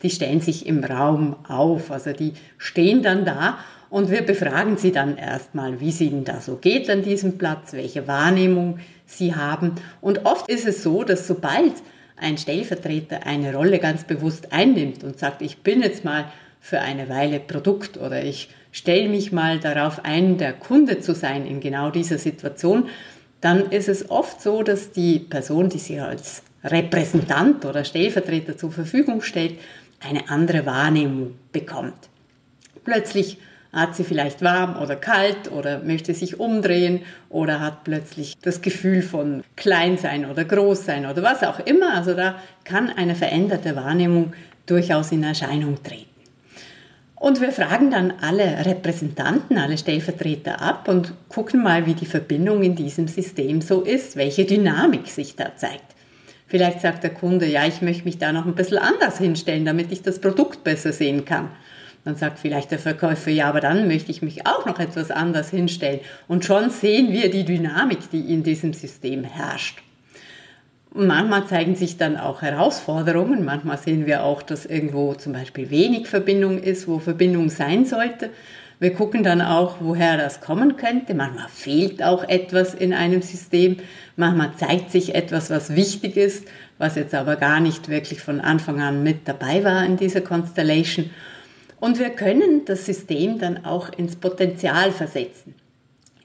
[0.03, 3.59] die stellen sich im Raum auf, also die stehen dann da
[3.89, 7.73] und wir befragen sie dann erstmal, wie es ihnen da so geht an diesem Platz,
[7.73, 9.75] welche Wahrnehmung sie haben.
[9.99, 11.73] Und oft ist es so, dass sobald
[12.15, 16.25] ein Stellvertreter eine Rolle ganz bewusst einnimmt und sagt, ich bin jetzt mal
[16.59, 21.45] für eine Weile Produkt oder ich stelle mich mal darauf ein, der Kunde zu sein
[21.45, 22.89] in genau dieser Situation,
[23.41, 28.71] dann ist es oft so, dass die Person, die sich als Repräsentant oder Stellvertreter zur
[28.71, 29.57] Verfügung stellt,
[29.99, 32.09] eine andere Wahrnehmung bekommt.
[32.83, 33.37] Plötzlich
[33.73, 39.01] hat sie vielleicht warm oder kalt oder möchte sich umdrehen oder hat plötzlich das Gefühl
[39.01, 41.93] von klein sein oder groß sein oder was auch immer.
[41.93, 44.33] Also da kann eine veränderte Wahrnehmung
[44.65, 46.10] durchaus in Erscheinung treten.
[47.21, 52.63] Und wir fragen dann alle Repräsentanten, alle Stellvertreter ab und gucken mal, wie die Verbindung
[52.63, 55.85] in diesem System so ist, welche Dynamik sich da zeigt.
[56.47, 59.91] Vielleicht sagt der Kunde, ja, ich möchte mich da noch ein bisschen anders hinstellen, damit
[59.91, 61.51] ich das Produkt besser sehen kann.
[62.05, 65.51] Dann sagt vielleicht der Verkäufer, ja, aber dann möchte ich mich auch noch etwas anders
[65.51, 65.99] hinstellen.
[66.27, 69.77] Und schon sehen wir die Dynamik, die in diesem System herrscht.
[70.93, 73.45] Manchmal zeigen sich dann auch Herausforderungen.
[73.45, 78.29] Manchmal sehen wir auch, dass irgendwo zum Beispiel wenig Verbindung ist, wo Verbindung sein sollte.
[78.79, 81.13] Wir gucken dann auch, woher das kommen könnte.
[81.13, 83.77] Manchmal fehlt auch etwas in einem System.
[84.17, 88.81] Manchmal zeigt sich etwas, was wichtig ist, was jetzt aber gar nicht wirklich von Anfang
[88.81, 91.09] an mit dabei war in dieser Constellation.
[91.79, 95.55] Und wir können das System dann auch ins Potenzial versetzen.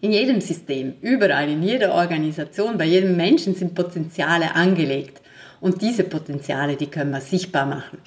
[0.07, 5.21] In jedem System, überall, in jeder Organisation, bei jedem Menschen sind Potenziale angelegt.
[5.61, 7.99] Und diese Potenziale, die können wir sichtbar machen.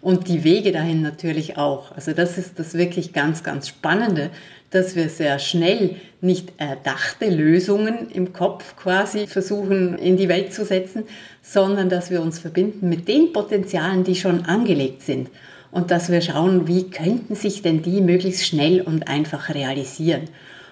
[0.00, 1.90] Und die Wege dahin natürlich auch.
[1.96, 4.30] Also das ist das wirklich ganz, ganz Spannende,
[4.70, 10.64] dass wir sehr schnell nicht erdachte Lösungen im Kopf quasi versuchen in die Welt zu
[10.64, 11.06] setzen,
[11.42, 15.28] sondern dass wir uns verbinden mit den Potenzialen, die schon angelegt sind.
[15.70, 20.22] und dass wir schauen, wie könnten sich denn die möglichst schnell und einfach realisieren.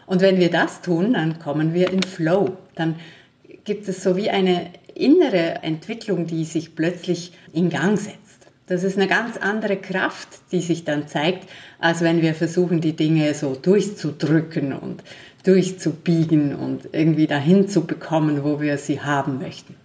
[0.06, 2.56] Und wenn wir das tun, dann kommen wir in Flow.
[2.74, 2.96] Dann
[3.64, 8.16] gibt es so wie eine innere Entwicklung, die sich plötzlich in Gang setzt.
[8.68, 12.94] Das ist eine ganz andere Kraft, die sich dann zeigt, als wenn wir versuchen, die
[12.94, 15.04] Dinge so durchzudrücken und
[15.44, 19.76] durchzubiegen und irgendwie dahin zu bekommen, wo wir sie haben möchten.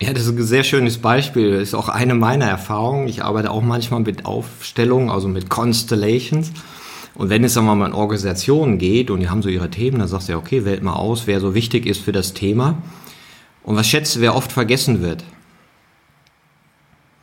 [0.00, 1.52] Ja, das ist ein sehr schönes Beispiel.
[1.52, 3.08] Das ist auch eine meiner Erfahrungen.
[3.08, 6.52] Ich arbeite auch manchmal mit Aufstellungen, also mit Constellations.
[7.14, 10.08] Und wenn es dann mal in Organisationen geht und die haben so ihre Themen, dann
[10.08, 12.82] sagst du ja, okay, wählt mal aus, wer so wichtig ist für das Thema.
[13.62, 15.24] Und was schätzt du, wer oft vergessen wird?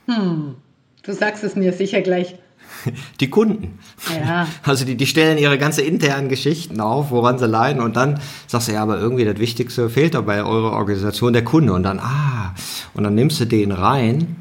[0.08, 0.56] Hm,
[1.04, 2.36] du sagst es mir sicher gleich.
[3.20, 3.80] Die Kunden.
[4.10, 4.48] Ja.
[4.64, 8.70] Also die, die stellen ihre ganze internen Geschichten auf, woran sie leiden und dann sagst
[8.70, 12.56] du ja, aber irgendwie das Wichtigste fehlt dabei eurer Organisation der Kunde und dann, ah,
[12.94, 14.38] und dann nimmst du den rein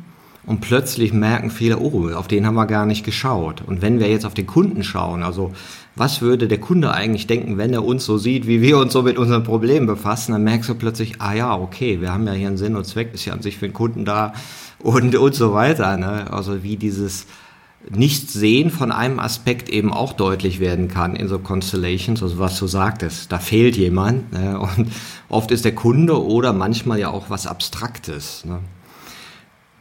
[0.51, 3.63] und plötzlich merken viele, oh, auf den haben wir gar nicht geschaut.
[3.65, 5.53] Und wenn wir jetzt auf den Kunden schauen, also
[5.95, 9.03] was würde der Kunde eigentlich denken, wenn er uns so sieht, wie wir uns so
[9.03, 12.49] mit unseren Problemen befassen, dann merkst du plötzlich, ah ja, okay, wir haben ja hier
[12.49, 14.33] einen Sinn und Zweck, ist ja an sich für den Kunden da
[14.81, 15.97] und, und so weiter.
[15.97, 16.27] Ne?
[16.33, 17.27] Also wie dieses
[17.89, 22.67] Nichtsehen von einem Aspekt eben auch deutlich werden kann in so Constellations, also was du
[22.67, 24.59] sagtest, da fehlt jemand ne?
[24.59, 24.89] und
[25.29, 28.45] oft ist der Kunde oder manchmal ja auch was Abstraktes.
[28.45, 28.59] Ne?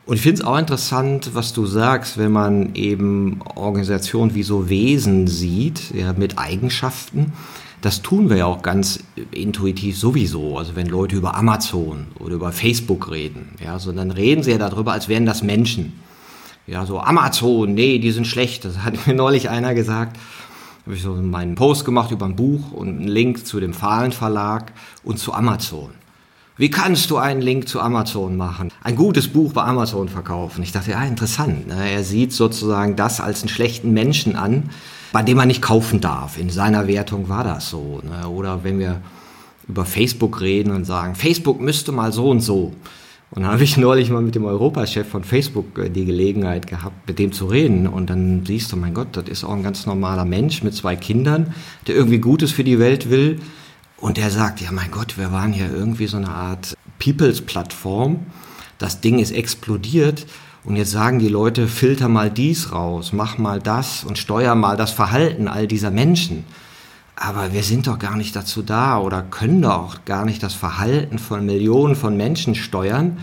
[0.09, 4.67] Und ich finde es auch interessant, was du sagst, wenn man eben Organisationen wie so
[4.67, 7.33] Wesen sieht, ja, mit Eigenschaften.
[7.81, 10.57] Das tun wir ja auch ganz intuitiv sowieso.
[10.57, 14.57] Also wenn Leute über Amazon oder über Facebook reden, ja, so dann reden sie ja
[14.57, 15.93] darüber, als wären das Menschen.
[16.65, 18.65] Ja, so Amazon, nee, die sind schlecht.
[18.65, 20.17] Das hat mir neulich einer gesagt.
[20.87, 24.11] Habe ich so meinen Post gemacht über ein Buch und einen Link zu dem Fahlen
[24.11, 25.91] Verlag und zu Amazon.
[26.59, 28.69] Wie kannst du einen Link zu Amazon machen?
[28.83, 30.61] Ein gutes Buch bei Amazon verkaufen.
[30.61, 31.69] Ich dachte, ja, interessant.
[31.69, 31.89] Ne?
[31.89, 34.69] Er sieht sozusagen das als einen schlechten Menschen an,
[35.13, 36.37] bei dem man nicht kaufen darf.
[36.37, 38.01] In seiner Wertung war das so.
[38.03, 38.27] Ne?
[38.27, 38.99] Oder wenn wir
[39.69, 42.73] über Facebook reden und sagen, Facebook müsste mal so und so.
[43.31, 47.07] Und dann habe ich neulich mal mit dem Europachef von Facebook äh, die Gelegenheit gehabt,
[47.07, 47.87] mit dem zu reden.
[47.87, 50.97] Und dann siehst du, mein Gott, das ist auch ein ganz normaler Mensch mit zwei
[50.97, 51.53] Kindern,
[51.87, 53.39] der irgendwie Gutes für die Welt will
[54.01, 58.25] und er sagt, ja mein Gott, wir waren ja irgendwie so eine Art Peoples-Plattform.
[58.77, 60.25] Das Ding ist explodiert.
[60.63, 64.75] Und jetzt sagen die Leute, filter mal dies raus, mach mal das und steuer mal
[64.77, 66.43] das Verhalten all dieser Menschen.
[67.15, 71.17] Aber wir sind doch gar nicht dazu da oder können doch gar nicht das Verhalten
[71.17, 73.17] von Millionen von Menschen steuern,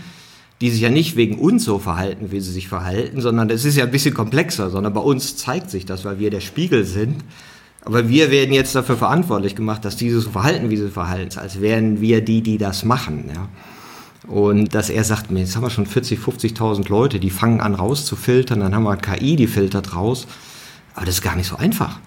[0.61, 3.75] die sich ja nicht wegen uns so verhalten, wie sie sich verhalten, sondern es ist
[3.75, 7.23] ja ein bisschen komplexer, sondern bei uns zeigt sich das, weil wir der Spiegel sind
[7.87, 11.61] aber wir werden jetzt dafür verantwortlich gemacht, dass diese so verhalten, wie sie verhalten, als
[11.61, 13.31] wären wir die, die das machen.
[13.33, 13.47] Ja.
[14.29, 18.59] Und dass er sagt, jetzt haben wir schon 40, 50.000 Leute, die fangen an rauszufiltern,
[18.59, 20.27] dann haben wir KI, die filtert raus.
[20.95, 21.99] Aber das ist gar nicht so einfach.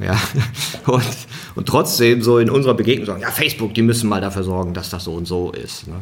[0.00, 0.20] Ja.
[0.86, 1.06] Und,
[1.54, 4.90] und trotzdem so in unserer Begegnung sagen, ja, Facebook, die müssen mal dafür sorgen, dass
[4.90, 5.86] das so und so ist.
[5.86, 5.96] Ne?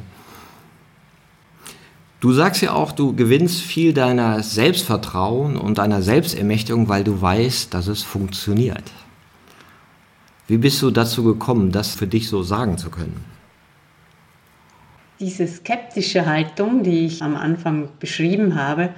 [2.20, 7.74] Du sagst ja auch, du gewinnst viel deiner Selbstvertrauen und deiner Selbstermächtigung, weil du weißt,
[7.74, 8.84] dass es funktioniert.
[10.48, 13.24] Wie bist du dazu gekommen, das für dich so sagen zu können?
[15.18, 18.90] Diese skeptische Haltung, die ich am Anfang beschrieben habe,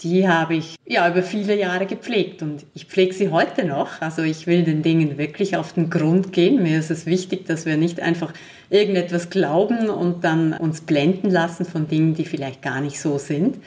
[0.00, 4.00] die habe ich ja über viele Jahre gepflegt und ich pflege sie heute noch.
[4.00, 6.62] Also ich will den Dingen wirklich auf den Grund gehen.
[6.62, 8.32] Mir ist es wichtig, dass wir nicht einfach
[8.68, 13.58] irgendetwas glauben und dann uns blenden lassen von Dingen, die vielleicht gar nicht so sind,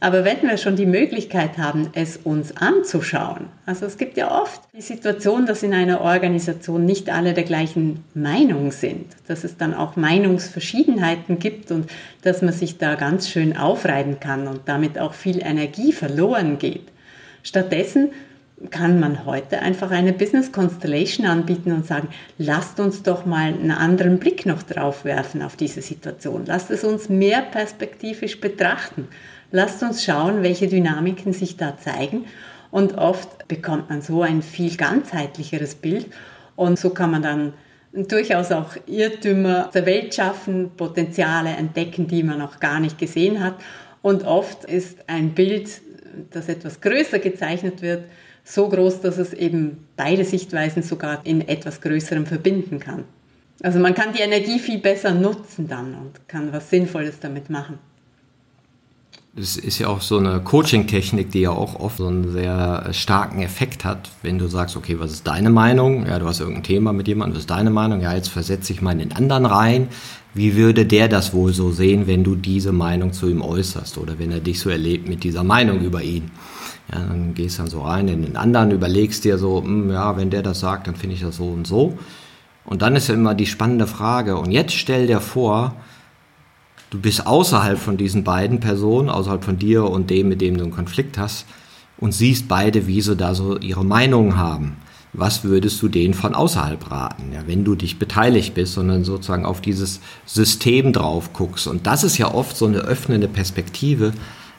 [0.00, 4.62] aber wenn wir schon die Möglichkeit haben, es uns anzuschauen, also es gibt ja oft
[4.74, 9.74] die Situation, dass in einer Organisation nicht alle der gleichen Meinung sind, dass es dann
[9.74, 11.90] auch Meinungsverschiedenheiten gibt und
[12.22, 16.88] dass man sich da ganz schön aufreiben kann und damit auch viel Energie verloren geht.
[17.42, 18.10] Stattdessen
[18.70, 23.70] kann man heute einfach eine Business Constellation anbieten und sagen, lasst uns doch mal einen
[23.70, 26.44] anderen Blick noch drauf werfen auf diese Situation.
[26.46, 29.08] Lasst es uns mehr perspektivisch betrachten.
[29.52, 32.26] Lasst uns schauen, welche Dynamiken sich da zeigen.
[32.70, 36.06] Und oft bekommt man so ein viel ganzheitlicheres Bild.
[36.54, 37.52] Und so kann man dann
[37.92, 43.54] durchaus auch Irrtümer der Welt schaffen, Potenziale entdecken, die man noch gar nicht gesehen hat.
[44.02, 45.80] Und oft ist ein Bild,
[46.30, 48.04] das etwas größer gezeichnet wird,
[48.44, 53.04] so groß, dass es eben beide Sichtweisen sogar in etwas Größerem verbinden kann.
[53.62, 57.78] Also man kann die Energie viel besser nutzen dann und kann was Sinnvolles damit machen.
[59.36, 63.42] Das ist ja auch so eine Coaching-Technik, die ja auch oft so einen sehr starken
[63.42, 66.04] Effekt hat, wenn du sagst, okay, was ist deine Meinung?
[66.06, 68.00] Ja, du hast irgendein Thema mit jemandem, was ist deine Meinung?
[68.00, 69.88] Ja, jetzt versetze ich mal in den anderen rein.
[70.34, 74.18] Wie würde der das wohl so sehen, wenn du diese Meinung zu ihm äußerst oder
[74.18, 76.32] wenn er dich so erlebt mit dieser Meinung über ihn?
[76.92, 80.30] Ja, dann gehst dann so rein in den anderen, überlegst dir so, hm, ja, wenn
[80.30, 81.96] der das sagt, dann finde ich das so und so.
[82.64, 85.76] Und dann ist ja immer die spannende Frage, und jetzt stell dir vor,
[86.90, 90.64] du bist außerhalb von diesen beiden Personen, außerhalb von dir und dem, mit dem du
[90.64, 91.46] einen Konflikt hast,
[91.98, 94.76] und siehst beide, wie sie da so ihre Meinung haben.
[95.12, 99.44] Was würdest du denen von außerhalb raten, ja, wenn du dich beteiligt bist, sondern sozusagen
[99.44, 101.66] auf dieses System drauf guckst?
[101.66, 104.12] Und das ist ja oft so eine öffnende Perspektive,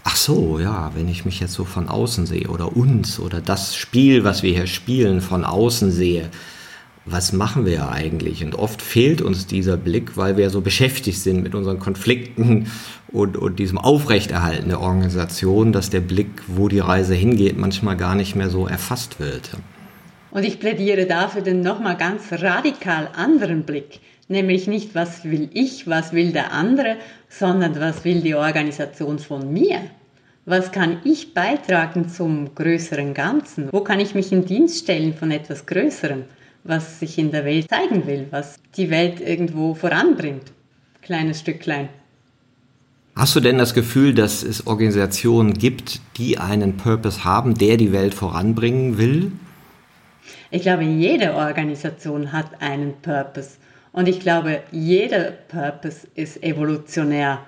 [0.04, 3.76] ach so, ja, wenn ich mich jetzt so von außen sehe oder uns oder das
[3.76, 6.30] Spiel, was wir hier spielen, von außen sehe,
[7.06, 8.44] was machen wir ja eigentlich?
[8.44, 12.68] Und oft fehlt uns dieser Blick, weil wir so beschäftigt sind mit unseren Konflikten
[13.12, 18.16] und, und diesem Aufrechterhalten der Organisation, dass der Blick, wo die Reise hingeht, manchmal gar
[18.16, 19.52] nicht mehr so erfasst wird.
[20.30, 25.88] Und ich plädiere dafür den nochmal ganz radikal anderen Blick, nämlich nicht, was will ich,
[25.88, 29.82] was will der andere, sondern was will die Organisation von mir?
[30.46, 33.70] Was kann ich beitragen zum größeren Ganzen?
[33.72, 36.24] Wo kann ich mich in Dienst stellen von etwas Größerem,
[36.64, 40.52] was sich in der Welt zeigen will, was die Welt irgendwo voranbringt?
[41.02, 41.90] Kleines Stücklein.
[43.16, 47.92] Hast du denn das Gefühl, dass es Organisationen gibt, die einen Purpose haben, der die
[47.92, 49.32] Welt voranbringen will?
[50.50, 53.52] Ich glaube, jede Organisation hat einen Purpose.
[53.92, 57.40] Und ich glaube, jeder Purpose ist evolutionär.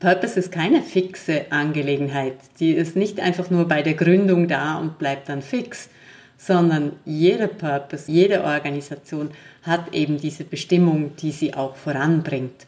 [0.00, 2.36] Purpose ist keine fixe Angelegenheit.
[2.60, 5.88] Die ist nicht einfach nur bei der Gründung da und bleibt dann fix,
[6.36, 9.30] sondern jeder Purpose, jede Organisation
[9.62, 12.66] hat eben diese Bestimmung, die sie auch voranbringt.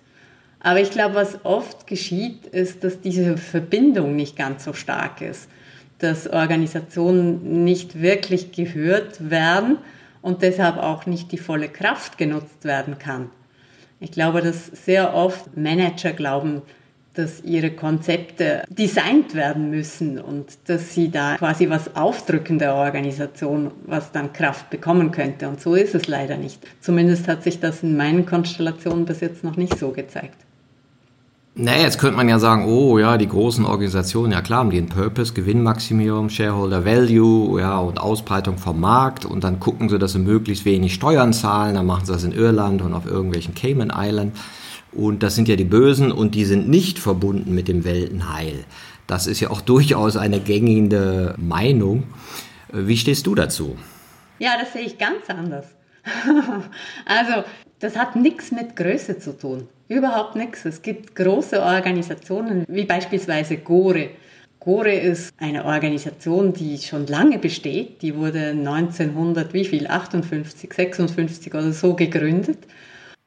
[0.60, 5.48] Aber ich glaube, was oft geschieht, ist, dass diese Verbindung nicht ganz so stark ist,
[5.98, 9.78] dass Organisationen nicht wirklich gehört werden
[10.22, 13.30] und deshalb auch nicht die volle Kraft genutzt werden kann.
[14.00, 16.62] Ich glaube, dass sehr oft Manager glauben,
[17.16, 23.70] dass ihre Konzepte designt werden müssen und dass sie da quasi was aufdrücken der Organisation,
[23.86, 25.48] was dann Kraft bekommen könnte.
[25.48, 26.60] Und so ist es leider nicht.
[26.80, 30.36] Zumindest hat sich das in meinen Konstellationen bis jetzt noch nicht so gezeigt.
[31.58, 34.90] Naja, jetzt könnte man ja sagen, oh ja, die großen Organisationen, ja klar, haben einen
[34.90, 40.18] Purpose, Gewinnmaximierung, Shareholder Value, ja, und Ausbreitung vom Markt und dann gucken sie, dass sie
[40.18, 44.36] möglichst wenig Steuern zahlen, dann machen sie das in Irland und auf irgendwelchen Cayman Island
[44.96, 48.64] und das sind ja die Bösen und die sind nicht verbunden mit dem Weltenheil.
[49.06, 52.04] Das ist ja auch durchaus eine gängige Meinung.
[52.72, 53.76] Wie stehst du dazu?
[54.38, 55.66] Ja, das sehe ich ganz anders.
[57.04, 57.44] also,
[57.78, 59.68] das hat nichts mit Größe zu tun.
[59.88, 60.64] Überhaupt nichts.
[60.64, 64.10] Es gibt große Organisationen wie beispielsweise Gore.
[64.58, 68.02] Gore ist eine Organisation, die schon lange besteht.
[68.02, 69.86] Die wurde 1900, wie viel?
[69.86, 72.58] 58, 56 oder so gegründet.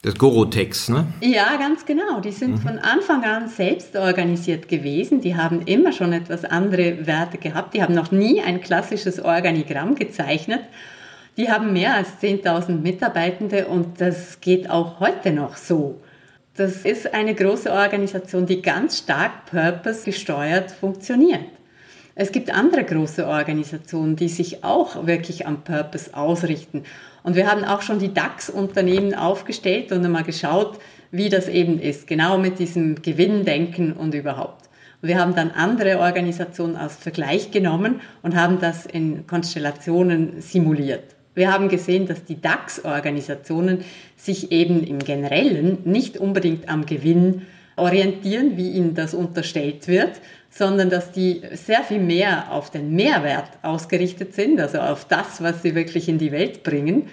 [0.01, 1.07] Das Gorotex, ne?
[1.19, 2.21] Ja, ganz genau.
[2.21, 2.57] Die sind mhm.
[2.59, 5.19] von Anfang an selbst organisiert gewesen.
[5.19, 7.73] Die haben immer schon etwas andere Werte gehabt.
[7.73, 10.61] Die haben noch nie ein klassisches Organigramm gezeichnet.
[11.35, 15.99] Die haben mehr als 10.000 Mitarbeitende und das geht auch heute noch so.
[16.55, 21.58] Das ist eine große Organisation, die ganz stark purpose gesteuert funktioniert.
[22.21, 26.83] Es gibt andere große Organisationen, die sich auch wirklich am Purpose ausrichten.
[27.23, 30.79] Und wir haben auch schon die DAX-Unternehmen aufgestellt und einmal geschaut,
[31.11, 34.67] wie das eben ist, genau mit diesem Gewinndenken und überhaupt.
[35.01, 41.15] Und wir haben dann andere Organisationen als Vergleich genommen und haben das in Konstellationen simuliert.
[41.35, 43.85] Wir haben gesehen, dass die DAX-Organisationen
[44.17, 47.43] sich eben im Generellen nicht unbedingt am Gewinn
[47.79, 53.49] orientieren, wie ihnen das unterstellt wird, sondern dass die sehr viel mehr auf den Mehrwert
[53.61, 57.09] ausgerichtet sind, also auf das, was sie wirklich in die Welt bringen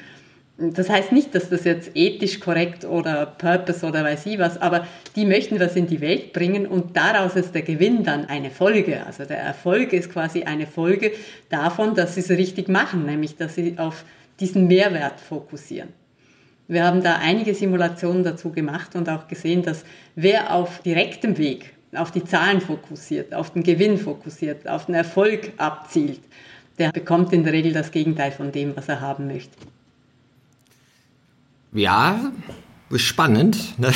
[0.59, 4.87] das heißt nicht, dass das jetzt ethisch korrekt oder Purpose oder weiß ich was, aber
[5.15, 9.05] die möchten was in die Welt bringen und daraus ist der Gewinn dann eine Folge.
[9.05, 11.13] Also der Erfolg ist quasi eine Folge
[11.51, 14.05] davon, dass sie es richtig machen, nämlich dass sie auf
[14.41, 15.91] diesen Mehrwert fokussieren.
[16.69, 19.85] Wir haben da einige Simulationen dazu gemacht und auch gesehen, dass
[20.17, 25.53] wer auf direktem Weg auf die Zahlen fokussiert, auf den Gewinn fokussiert, auf den Erfolg
[25.57, 26.21] abzielt,
[26.79, 29.57] der bekommt in der Regel das Gegenteil von dem, was er haben möchte.
[31.73, 32.33] Ja,
[32.95, 33.93] spannend, ne?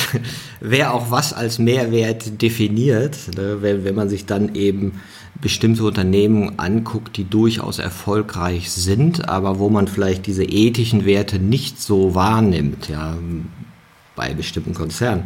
[0.59, 3.61] wer auch was als Mehrwert definiert, ne?
[3.61, 5.01] wenn, wenn man sich dann eben
[5.41, 11.81] bestimmte Unternehmen anguckt, die durchaus erfolgreich sind, aber wo man vielleicht diese ethischen Werte nicht
[11.81, 13.17] so wahrnimmt, ja,
[14.15, 15.23] bei bestimmten Konzernen.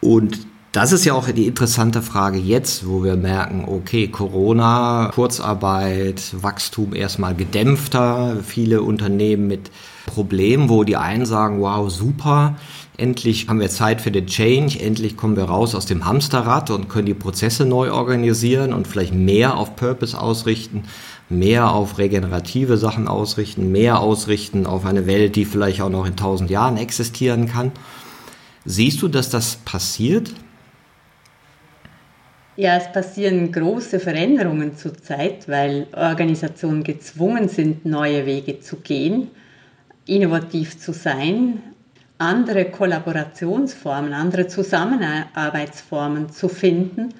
[0.00, 0.38] Und
[0.72, 6.94] das ist ja auch die interessante Frage jetzt, wo wir merken, okay, Corona, Kurzarbeit, Wachstum
[6.94, 9.72] erstmal gedämpfter, viele Unternehmen mit
[10.06, 12.56] Problem, wo die einen sagen, wow, super,
[13.00, 16.88] endlich haben wir Zeit für den Change, endlich kommen wir raus aus dem Hamsterrad und
[16.88, 20.84] können die Prozesse neu organisieren und vielleicht mehr auf Purpose ausrichten,
[21.28, 26.16] mehr auf regenerative Sachen ausrichten, mehr ausrichten auf eine Welt, die vielleicht auch noch in
[26.16, 27.72] tausend Jahren existieren kann.
[28.64, 30.32] Siehst du, dass das passiert?
[32.56, 39.28] Ja, es passieren große Veränderungen zurzeit, weil Organisationen gezwungen sind, neue Wege zu gehen,
[40.04, 41.62] innovativ zu sein,
[42.20, 47.14] andere Kollaborationsformen, andere Zusammenarbeitsformen zu finden.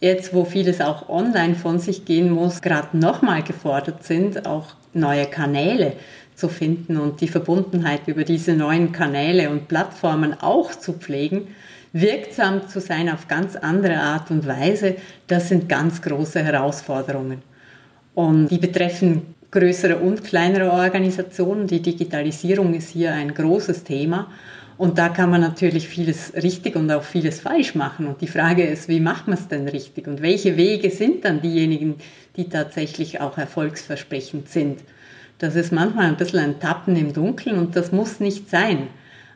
[0.00, 5.26] Jetzt, wo vieles auch online von sich gehen muss, gerade nochmal gefordert sind, auch neue
[5.26, 5.94] Kanäle
[6.34, 11.48] zu finden und die Verbundenheit über diese neuen Kanäle und Plattformen auch zu pflegen,
[11.92, 17.42] wirksam zu sein auf ganz andere Art und Weise, das sind ganz große Herausforderungen.
[18.14, 21.66] Und die betreffen größere und kleinere Organisationen.
[21.66, 24.30] Die Digitalisierung ist hier ein großes Thema.
[24.78, 28.06] Und da kann man natürlich vieles richtig und auch vieles falsch machen.
[28.06, 30.06] Und die Frage ist, wie macht man es denn richtig?
[30.06, 31.96] Und welche Wege sind dann diejenigen,
[32.36, 34.80] die tatsächlich auch erfolgsversprechend sind?
[35.38, 38.86] Das ist manchmal ein bisschen ein Tappen im Dunkeln und das muss nicht sein.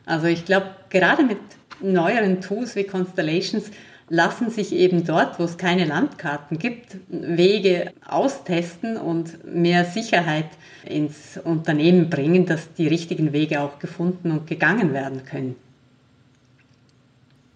[0.07, 1.37] Also ich glaube, gerade mit
[1.79, 3.69] neueren Tools wie Constellations
[4.09, 10.49] lassen sich eben dort, wo es keine Landkarten gibt, Wege austesten und mehr Sicherheit
[10.85, 15.55] ins Unternehmen bringen, dass die richtigen Wege auch gefunden und gegangen werden können.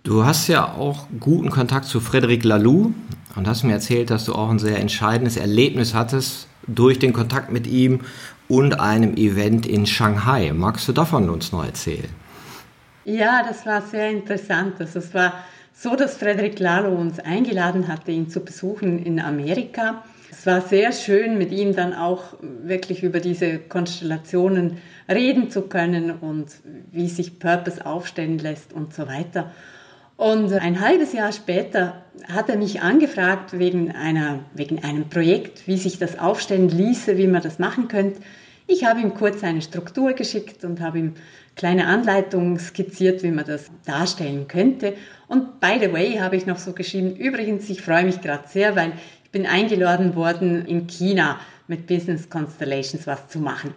[0.03, 2.93] Du hast ja auch guten Kontakt zu Frederic Laloux
[3.35, 7.51] und hast mir erzählt, dass du auch ein sehr entscheidendes Erlebnis hattest durch den Kontakt
[7.51, 8.01] mit ihm
[8.47, 10.51] und einem Event in Shanghai.
[10.53, 12.09] Magst du davon uns noch erzählen?
[13.05, 14.75] Ja, das war sehr interessant.
[14.79, 15.33] Also es war
[15.81, 20.03] so, dass Frederik Lalo uns eingeladen hatte, ihn zu besuchen in Amerika.
[20.29, 26.11] Es war sehr schön, mit ihm dann auch wirklich über diese Konstellationen reden zu können
[26.11, 26.51] und
[26.91, 29.51] wie sich Purpose aufstellen lässt und so weiter.
[30.17, 35.77] Und ein halbes Jahr später hat er mich angefragt wegen, einer, wegen einem Projekt, wie
[35.77, 38.19] sich das aufstellen ließe, wie man das machen könnte.
[38.71, 41.15] Ich habe ihm kurz eine Struktur geschickt und habe ihm
[41.55, 44.93] kleine Anleitungen skizziert, wie man das darstellen könnte.
[45.27, 48.75] Und by the way habe ich noch so geschrieben, übrigens, ich freue mich gerade sehr,
[48.75, 48.93] weil
[49.23, 53.73] ich bin eingeladen worden, in China mit Business Constellations was zu machen.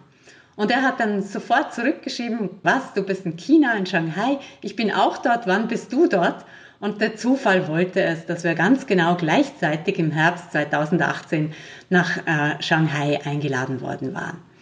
[0.55, 4.91] Und er hat dann sofort zurückgeschrieben, was, du bist in China, in Shanghai, ich bin
[4.91, 6.45] auch dort, wann bist du dort?
[6.79, 11.51] Und der Zufall wollte es, dass wir ganz genau gleichzeitig im Herbst 2018
[11.89, 14.52] nach äh, Shanghai eingeladen worden waren.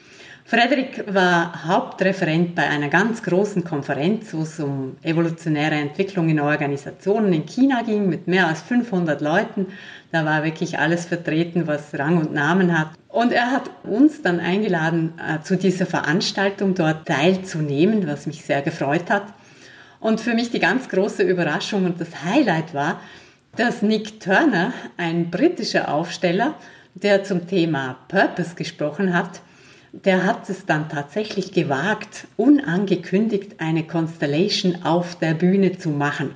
[0.52, 7.32] Frederik war Hauptreferent bei einer ganz großen Konferenz, wo es um evolutionäre Entwicklung in Organisationen
[7.32, 9.68] in China ging, mit mehr als 500 Leuten.
[10.12, 12.90] Da war wirklich alles vertreten, was Rang und Namen hat.
[13.08, 18.62] Und er hat uns dann eingeladen, äh, zu dieser Veranstaltung dort teilzunehmen, was mich sehr
[18.62, 19.24] gefreut hat.
[20.02, 23.00] Und für mich die ganz große Überraschung und das Highlight war,
[23.56, 26.56] dass Nick Turner, ein britischer Aufsteller,
[26.94, 29.40] der zum Thema Purpose gesprochen hat,
[29.94, 36.32] der hat es dann tatsächlich gewagt, unangekündigt eine Constellation auf der Bühne zu machen.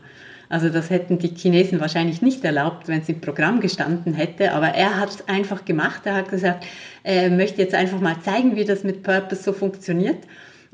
[0.49, 4.67] Also das hätten die Chinesen wahrscheinlich nicht erlaubt, wenn es im Programm gestanden hätte, aber
[4.67, 6.01] er hat es einfach gemacht.
[6.05, 6.65] Er hat gesagt,
[7.03, 10.19] er möchte jetzt einfach mal zeigen, wie das mit Purpose so funktioniert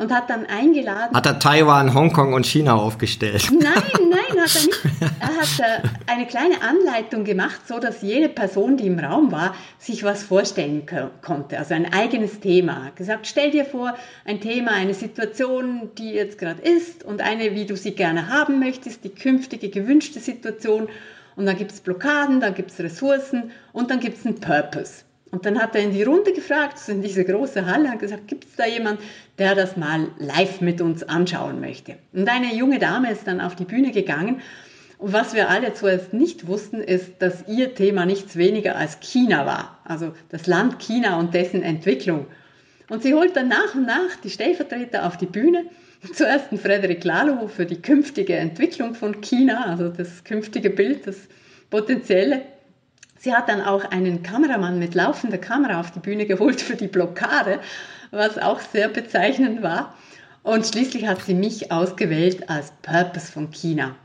[0.02, 1.16] und hat dann eingeladen.
[1.16, 3.50] Hat er Taiwan, Hongkong und China aufgestellt?
[3.52, 3.72] Nein,
[4.10, 4.82] nein, hat er nicht.
[5.22, 9.54] Er hat äh, eine kleine Anleitung gemacht, so dass jede Person, die im Raum war,
[9.78, 10.88] sich was vorstellen
[11.22, 11.60] konnte.
[11.60, 12.74] Also ein eigenes Thema.
[12.74, 13.96] Er hat gesagt, stell dir vor,
[14.26, 18.60] ein Thema, eine Situation, die jetzt gerade ist und eine, wie du sie gerne haben
[18.60, 20.90] möchtest, die künftige gewünschte Situation.
[21.36, 25.04] Und dann gibt es Blockaden, dann gibt es Ressourcen und dann gibt es einen Purpose.
[25.32, 28.46] Und dann hat er in die Runde gefragt, in diese große Halle, hat gesagt, gibt
[28.46, 29.00] es da jemand,
[29.38, 31.96] der das mal live mit uns anschauen möchte?
[32.12, 34.42] Und eine junge Dame ist dann auf die Bühne gegangen.
[34.98, 39.46] Und was wir alle zuerst nicht wussten, ist, dass ihr Thema nichts weniger als China
[39.46, 39.80] war.
[39.86, 42.28] Also das Land China und dessen Entwicklung.
[42.90, 45.66] Und sie holt dann nach und nach die Stellvertreter auf die Bühne.
[46.14, 51.16] Zuerst ein Frederik Lalo für die künftige Entwicklung von China, also das künftige Bild, das
[51.70, 52.42] potenzielle.
[53.24, 56.88] Sie hat dann auch einen Kameramann mit laufender Kamera auf die Bühne geholt für die
[56.88, 57.60] Blockade,
[58.10, 59.94] was auch sehr bezeichnend war.
[60.42, 63.96] Und schließlich hat sie mich ausgewählt als Purpose von China.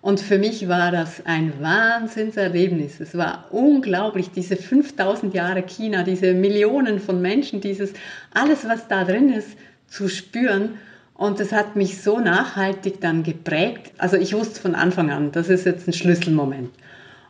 [0.00, 2.98] Und für mich war das ein Wahnsinnserlebnis.
[2.98, 7.92] Es war unglaublich, diese 5000 Jahre China, diese Millionen von Menschen, dieses
[8.32, 9.50] alles, was da drin ist,
[9.86, 10.78] zu spüren.
[11.14, 13.92] Und es hat mich so nachhaltig dann geprägt.
[13.98, 16.70] Also ich wusste von Anfang an, das ist jetzt ein Schlüsselmoment.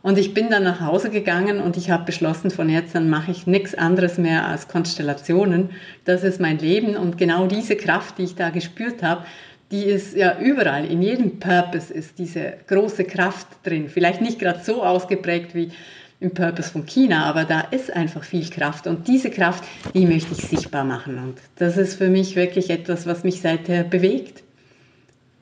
[0.05, 3.31] Und ich bin dann nach Hause gegangen und ich habe beschlossen, von jetzt an mache
[3.31, 5.71] ich nichts anderes mehr als Konstellationen.
[6.03, 9.25] Das ist mein Leben und genau diese Kraft, die ich da gespürt habe,
[9.71, 13.89] die ist ja überall, in jedem Purpose ist diese große Kraft drin.
[13.89, 15.71] Vielleicht nicht gerade so ausgeprägt wie
[16.19, 19.63] im Purpose von China, aber da ist einfach viel Kraft und diese Kraft,
[19.95, 23.83] die möchte ich sichtbar machen und das ist für mich wirklich etwas, was mich seither
[23.83, 24.43] bewegt.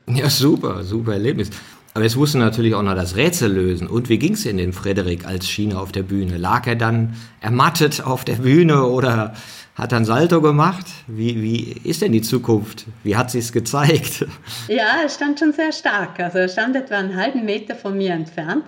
[0.08, 1.50] Ja, super, super Erlebnis.
[1.94, 3.88] Aber jetzt musst du natürlich auch noch das Rätsel lösen.
[3.88, 6.38] Und wie ging es in den Frederik als China auf der Bühne?
[6.38, 9.36] Lag er dann ermattet auf der Bühne oder
[9.76, 10.86] hat ein Salto gemacht?
[11.08, 12.86] Wie, wie ist denn die Zukunft?
[13.04, 14.26] Wie hat sie es gezeigt?
[14.68, 16.20] Ja, er stand schon sehr stark.
[16.20, 18.66] Also er stand etwa einen halben Meter von mir entfernt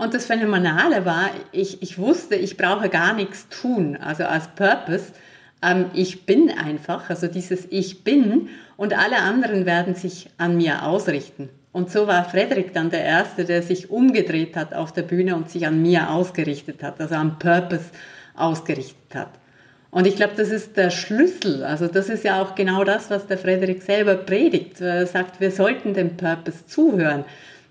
[0.00, 5.12] und das Phänomenale war, ich, ich wusste, ich brauche gar nichts tun, also als Purpose.
[5.60, 8.48] Ähm, ich bin einfach, also dieses Ich bin
[8.78, 11.50] und alle anderen werden sich an mir ausrichten.
[11.72, 15.50] Und so war Frederik dann der Erste, der sich umgedreht hat auf der Bühne und
[15.50, 17.90] sich an mir ausgerichtet hat, also am Purpose
[18.34, 19.30] ausgerichtet hat.
[19.92, 21.64] Und ich glaube, das ist der Schlüssel.
[21.64, 24.80] Also das ist ja auch genau das, was der Frederik selber predigt.
[24.80, 27.24] Er sagt, wir sollten dem Purpose zuhören.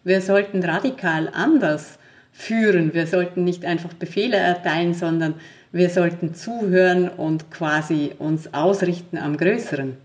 [0.03, 1.97] Wir sollten radikal anders
[2.31, 2.93] führen.
[2.93, 5.35] Wir sollten nicht einfach Befehle erteilen, sondern
[5.71, 9.97] wir sollten zuhören und quasi uns ausrichten am Größeren.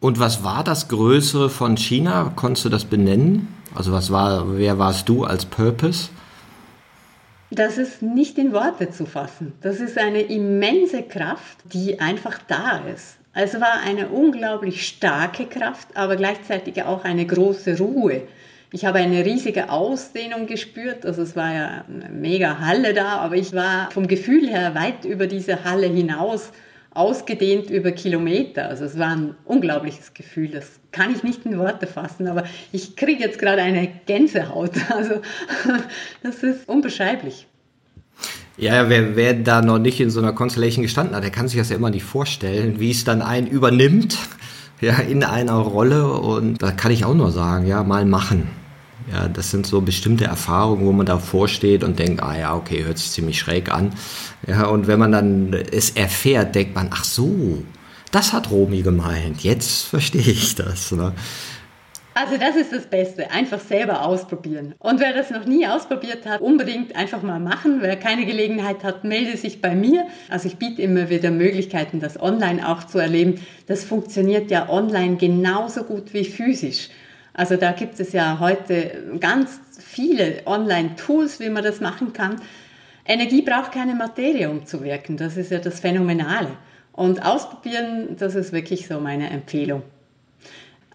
[0.00, 2.32] Und was war das Größere von China?
[2.36, 3.48] Konntest du das benennen?
[3.74, 6.10] Also was war, wer warst du als Purpose?
[7.50, 9.54] Das ist nicht in Worte zu fassen.
[9.60, 13.16] Das ist eine immense Kraft, die einfach da ist.
[13.34, 18.22] Es war eine unglaublich starke Kraft, aber gleichzeitig auch eine große Ruhe.
[18.70, 23.36] Ich habe eine riesige Ausdehnung gespürt, also es war ja eine mega Halle da, aber
[23.36, 26.52] ich war vom Gefühl her weit über diese Halle hinaus
[26.94, 28.68] ausgedehnt über Kilometer.
[28.68, 32.96] Also es war ein unglaubliches Gefühl, das kann ich nicht in Worte fassen, aber ich
[32.96, 34.72] kriege jetzt gerade eine Gänsehaut.
[34.90, 35.20] Also
[36.22, 37.46] das ist unbeschreiblich.
[38.56, 41.58] Ja, wer, wer da noch nicht in so einer Constellation gestanden hat, der kann sich
[41.58, 44.18] das ja immer nicht vorstellen, wie es dann einen übernimmt,
[44.80, 46.12] ja, in einer Rolle.
[46.12, 48.48] Und da kann ich auch nur sagen, ja, mal machen.
[49.12, 52.84] Ja, das sind so bestimmte Erfahrungen, wo man davor steht und denkt, ah ja, okay,
[52.84, 53.92] hört sich ziemlich schräg an.
[54.46, 57.62] Ja, und wenn man dann es erfährt, denkt man, ach so,
[58.10, 59.42] das hat Romy gemeint.
[59.42, 60.92] Jetzt verstehe ich das.
[60.92, 61.12] Ne?
[62.20, 64.74] Also das ist das Beste, einfach selber ausprobieren.
[64.80, 67.78] Und wer das noch nie ausprobiert hat, unbedingt einfach mal machen.
[67.80, 70.04] Wer keine Gelegenheit hat, melde sich bei mir.
[70.28, 73.40] Also ich biete immer wieder Möglichkeiten, das online auch zu erleben.
[73.66, 76.88] Das funktioniert ja online genauso gut wie physisch.
[77.38, 82.42] Also da gibt es ja heute ganz viele Online-Tools, wie man das machen kann.
[83.06, 85.16] Energie braucht keine Materie, um zu wirken.
[85.16, 86.48] Das ist ja das Phänomenale.
[86.90, 89.84] Und ausprobieren, das ist wirklich so meine Empfehlung.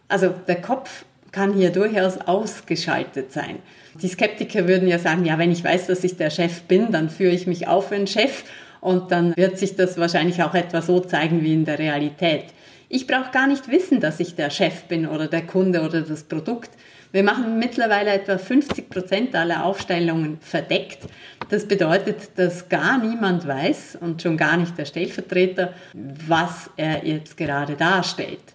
[0.09, 3.59] Also der Kopf kann hier durchaus ausgeschaltet sein.
[4.01, 7.09] Die Skeptiker würden ja sagen, ja, wenn ich weiß, dass ich der Chef bin, dann
[7.09, 8.43] führe ich mich auf wie ein Chef
[8.81, 12.47] und dann wird sich das wahrscheinlich auch etwa so zeigen wie in der Realität.
[12.95, 16.21] Ich brauche gar nicht wissen, dass ich der Chef bin oder der Kunde oder das
[16.21, 16.69] Produkt.
[17.11, 20.99] Wir machen mittlerweile etwa 50 Prozent aller Aufstellungen verdeckt.
[21.49, 25.73] Das bedeutet, dass gar niemand weiß und schon gar nicht der Stellvertreter,
[26.27, 28.53] was er jetzt gerade darstellt.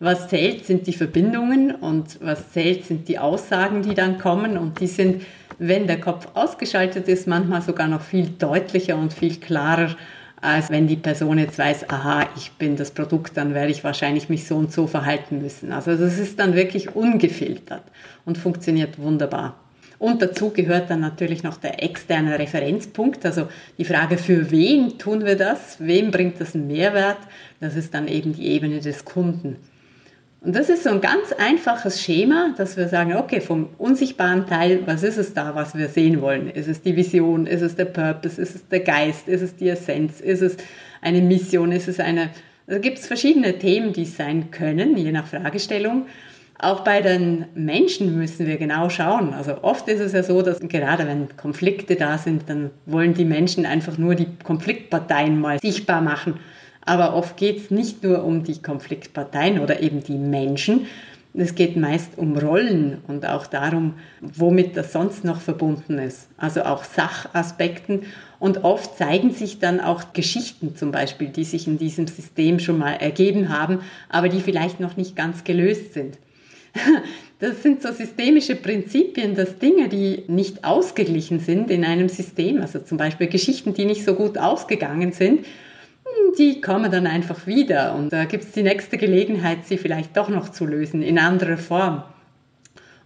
[0.00, 4.80] Was zählt, sind die Verbindungen und was zählt, sind die Aussagen, die dann kommen und
[4.80, 5.24] die sind,
[5.58, 9.96] wenn der Kopf ausgeschaltet ist, manchmal sogar noch viel deutlicher und viel klarer
[10.40, 14.28] als wenn die Person jetzt weiß, aha, ich bin das Produkt, dann werde ich wahrscheinlich
[14.28, 15.72] mich so und so verhalten müssen.
[15.72, 17.82] Also das ist dann wirklich ungefiltert
[18.24, 19.56] und funktioniert wunderbar.
[19.98, 25.24] Und dazu gehört dann natürlich noch der externe Referenzpunkt, also die Frage, für wen tun
[25.24, 27.18] wir das, wem bringt das einen Mehrwert,
[27.60, 29.56] das ist dann eben die Ebene des Kunden.
[30.40, 34.82] Und das ist so ein ganz einfaches Schema, dass wir sagen, okay, vom unsichtbaren Teil,
[34.86, 36.48] was ist es da, was wir sehen wollen?
[36.48, 37.46] Ist es die Vision?
[37.46, 38.40] Ist es der Purpose?
[38.40, 39.26] Ist es der Geist?
[39.26, 40.20] Ist es die Essenz?
[40.20, 40.56] Ist es
[41.02, 41.72] eine Mission?
[41.72, 42.30] Ist es eine,
[42.68, 46.06] also gibt es verschiedene Themen, die es sein können, je nach Fragestellung.
[46.60, 49.34] Auch bei den Menschen müssen wir genau schauen.
[49.34, 53.24] Also oft ist es ja so, dass gerade wenn Konflikte da sind, dann wollen die
[53.24, 56.38] Menschen einfach nur die Konfliktparteien mal sichtbar machen
[56.88, 60.86] aber oft geht es nicht nur um die Konfliktparteien oder eben die Menschen.
[61.34, 66.28] Es geht meist um Rollen und auch darum, womit das sonst noch verbunden ist.
[66.38, 68.06] Also auch Sachaspekten.
[68.40, 72.78] Und oft zeigen sich dann auch Geschichten zum Beispiel, die sich in diesem System schon
[72.78, 76.18] mal ergeben haben, aber die vielleicht noch nicht ganz gelöst sind.
[77.40, 82.80] Das sind so systemische Prinzipien, dass Dinge, die nicht ausgeglichen sind in einem System, also
[82.80, 85.46] zum Beispiel Geschichten, die nicht so gut ausgegangen sind,
[86.38, 90.28] die kommen dann einfach wieder und da gibt es die nächste Gelegenheit, sie vielleicht doch
[90.28, 92.02] noch zu lösen in anderer Form.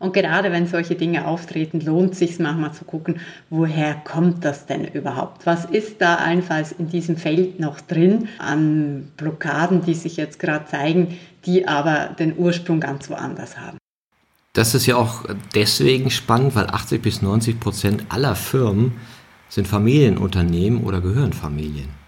[0.02, 4.84] Und gerade wenn solche Dinge auftreten, lohnt sich manchmal zu gucken, woher kommt das denn
[4.84, 5.46] überhaupt?
[5.46, 10.64] Was ist da allenfalls in diesem Feld noch drin an Blockaden, die sich jetzt gerade
[10.64, 13.78] zeigen, die aber den Ursprung ganz woanders haben?
[14.54, 18.94] Das ist ja auch deswegen spannend, weil 80 bis 90 Prozent aller Firmen
[19.48, 22.01] sind Familienunternehmen oder gehören Familien.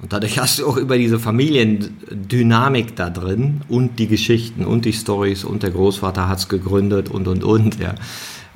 [0.00, 4.92] Und dadurch hast du auch über diese Familiendynamik da drin und die Geschichten und die
[4.92, 7.80] Stories und der Großvater hat es gegründet und und und.
[7.80, 7.94] Ja.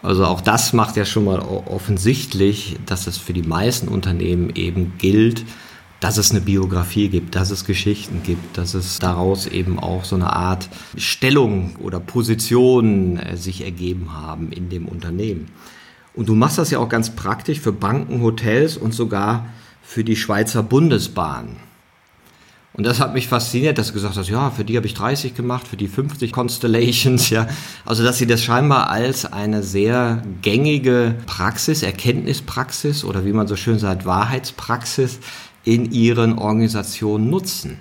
[0.03, 4.95] Also auch das macht ja schon mal offensichtlich, dass es für die meisten Unternehmen eben
[4.99, 5.45] gilt,
[5.99, 10.17] dass es eine Biografie gibt, dass es Geschichten gibt, dass es daraus eben auch so
[10.17, 15.49] eine Art Stellung oder Position äh, sich ergeben haben in dem Unternehmen.
[16.15, 19.47] Und du machst das ja auch ganz praktisch für Banken, Hotels und sogar
[19.93, 21.57] für die Schweizer Bundesbahn.
[22.73, 25.35] Und das hat mich fasziniert, dass du gesagt hast, ja, für die habe ich 30
[25.35, 27.47] gemacht, für die 50 Constellations, ja.
[27.85, 33.57] Also, dass sie das scheinbar als eine sehr gängige Praxis, Erkenntnispraxis oder wie man so
[33.57, 35.19] schön sagt, Wahrheitspraxis
[35.65, 37.79] in ihren Organisationen nutzen.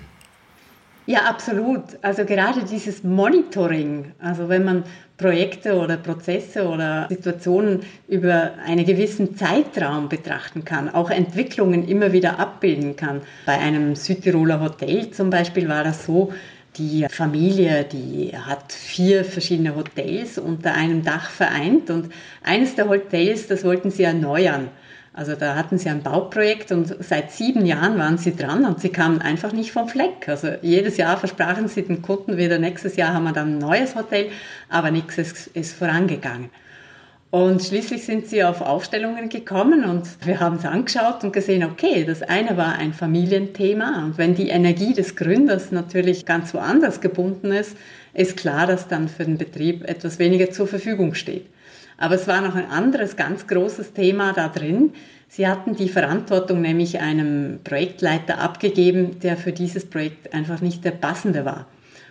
[1.06, 1.82] Ja, absolut.
[2.02, 4.84] Also gerade dieses Monitoring, also wenn man
[5.22, 12.40] Projekte oder Prozesse oder Situationen über einen gewissen Zeitraum betrachten kann, auch Entwicklungen immer wieder
[12.40, 13.20] abbilden kann.
[13.46, 16.32] Bei einem Südtiroler Hotel zum Beispiel war das so,
[16.76, 22.10] die Familie, die hat vier verschiedene Hotels unter einem Dach vereint und
[22.42, 24.68] eines der Hotels, das wollten sie erneuern.
[25.14, 28.88] Also da hatten sie ein Bauprojekt und seit sieben Jahren waren sie dran und sie
[28.88, 30.26] kamen einfach nicht vom Fleck.
[30.26, 33.94] Also jedes Jahr versprachen sie den Kunden wieder, nächstes Jahr haben wir dann ein neues
[33.94, 34.30] Hotel,
[34.70, 36.48] aber nichts ist, ist vorangegangen.
[37.30, 42.04] Und schließlich sind sie auf Aufstellungen gekommen und wir haben es angeschaut und gesehen, okay,
[42.04, 47.52] das eine war ein Familienthema und wenn die Energie des Gründers natürlich ganz woanders gebunden
[47.52, 47.76] ist,
[48.12, 51.46] ist klar, dass dann für den Betrieb etwas weniger zur Verfügung steht.
[51.98, 54.92] Aber es war noch ein anderes ganz großes Thema da drin.
[55.28, 60.90] Sie hatten die Verantwortung nämlich einem Projektleiter abgegeben, der für dieses Projekt einfach nicht der
[60.90, 61.66] passende war.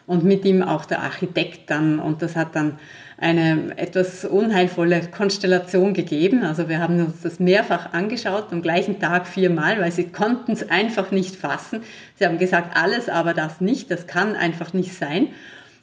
[0.07, 1.99] Und mit ihm auch der Architekt dann.
[1.99, 2.79] Und das hat dann
[3.17, 6.43] eine etwas unheilvolle Konstellation gegeben.
[6.43, 10.69] Also wir haben uns das mehrfach angeschaut, am gleichen Tag viermal, weil sie konnten es
[10.69, 11.81] einfach nicht fassen.
[12.17, 15.27] Sie haben gesagt, alles, aber das nicht, das kann einfach nicht sein.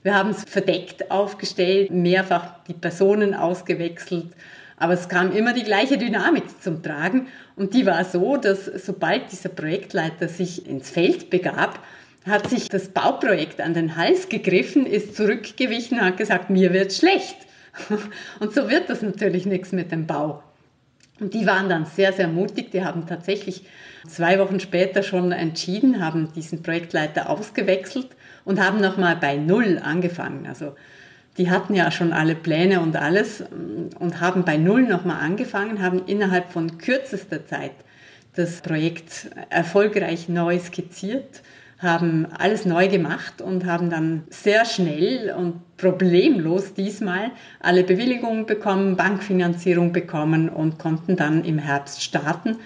[0.02, 4.26] Wir haben es verdeckt aufgestellt, mehrfach die Personen ausgewechselt,
[4.76, 7.26] aber es kam immer die gleiche Dynamik zum Tragen
[7.56, 11.80] und die war so, dass sobald dieser Projektleiter sich ins Feld begab,
[12.26, 16.92] hat sich das Bauprojekt an den Hals gegriffen, ist zurückgewichen und hat gesagt, mir wird
[16.92, 17.36] schlecht.
[18.40, 20.42] Und so wird das natürlich nichts mit dem Bau.
[21.20, 22.72] Und die waren dann sehr, sehr mutig.
[22.72, 23.64] Die haben tatsächlich
[24.08, 28.08] zwei Wochen später schon entschieden, haben diesen Projektleiter ausgewechselt
[28.48, 30.46] und haben nochmal bei Null angefangen.
[30.46, 30.74] Also
[31.36, 33.44] die hatten ja schon alle Pläne und alles
[33.98, 37.72] und haben bei Null nochmal angefangen, haben innerhalb von kürzester Zeit
[38.36, 41.42] das Projekt erfolgreich neu skizziert,
[41.78, 48.96] haben alles neu gemacht und haben dann sehr schnell und problemlos diesmal alle Bewilligungen bekommen,
[48.96, 52.56] Bankfinanzierung bekommen und konnten dann im Herbst starten.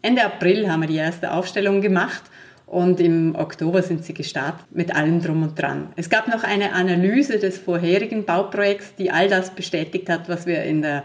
[0.00, 2.22] Ende April haben wir die erste Aufstellung gemacht
[2.70, 5.88] und im Oktober sind sie gestartet mit allem drum und dran.
[5.96, 10.62] Es gab noch eine Analyse des vorherigen Bauprojekts, die all das bestätigt hat, was wir
[10.62, 11.02] in der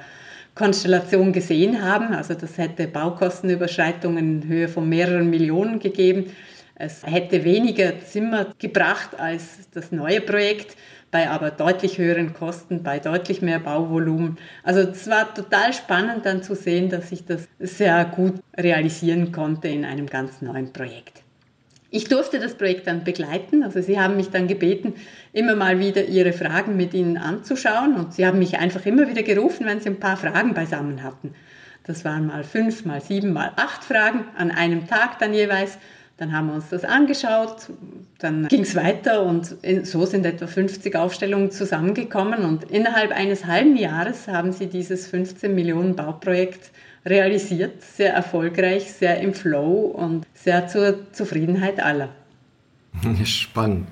[0.54, 2.14] Konstellation gesehen haben.
[2.14, 6.26] Also das hätte Baukostenüberschreitungen in Höhe von mehreren Millionen gegeben.
[6.76, 10.78] Es hätte weniger Zimmer gebracht als das neue Projekt,
[11.10, 14.38] bei aber deutlich höheren Kosten, bei deutlich mehr Bauvolumen.
[14.62, 19.68] Also es war total spannend dann zu sehen, dass sich das sehr gut realisieren konnte
[19.68, 21.25] in einem ganz neuen Projekt.
[21.96, 23.64] Ich durfte das Projekt dann begleiten.
[23.64, 24.96] Also Sie haben mich dann gebeten,
[25.32, 27.96] immer mal wieder Ihre Fragen mit Ihnen anzuschauen.
[27.96, 31.34] Und Sie haben mich einfach immer wieder gerufen, wenn Sie ein paar Fragen beisammen hatten.
[31.86, 35.78] Das waren mal fünf, mal sieben, mal acht Fragen an einem Tag dann jeweils.
[36.18, 37.68] Dann haben wir uns das angeschaut,
[38.20, 43.76] dann ging es weiter und so sind etwa 50 Aufstellungen zusammengekommen und innerhalb eines halben
[43.76, 46.72] Jahres haben sie dieses 15 Millionen Bauprojekt
[47.06, 52.10] realisiert, sehr erfolgreich, sehr im Flow und sehr zur Zufriedenheit aller.
[53.24, 53.88] Spannend.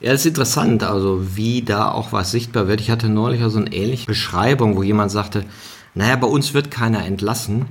[0.00, 2.80] Ja, das ist interessant, also wie da auch was sichtbar wird.
[2.80, 5.44] Ich hatte neulich so eine ähnliche Beschreibung, wo jemand sagte,
[5.94, 7.66] naja, bei uns wird keiner entlassen.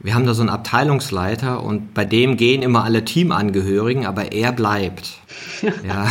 [0.00, 4.52] Wir haben da so einen Abteilungsleiter und bei dem gehen immer alle Teamangehörigen, aber er
[4.52, 5.14] bleibt.
[5.86, 6.08] Ja.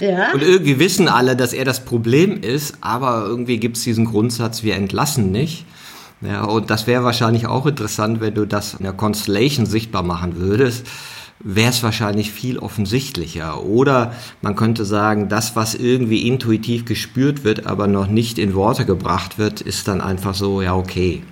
[0.00, 0.32] ja.
[0.32, 4.62] Und irgendwie wissen alle, dass er das Problem ist, aber irgendwie gibt es diesen Grundsatz,
[4.62, 5.66] wir entlassen nicht.
[6.22, 10.36] Ja, und das wäre wahrscheinlich auch interessant, wenn du das in der Constellation sichtbar machen
[10.36, 10.86] würdest.
[11.44, 13.64] wäre es wahrscheinlich viel offensichtlicher.
[13.64, 18.84] Oder man könnte sagen, das, was irgendwie intuitiv gespürt wird, aber noch nicht in Worte
[18.84, 21.24] gebracht wird, ist dann einfach so, ja, okay.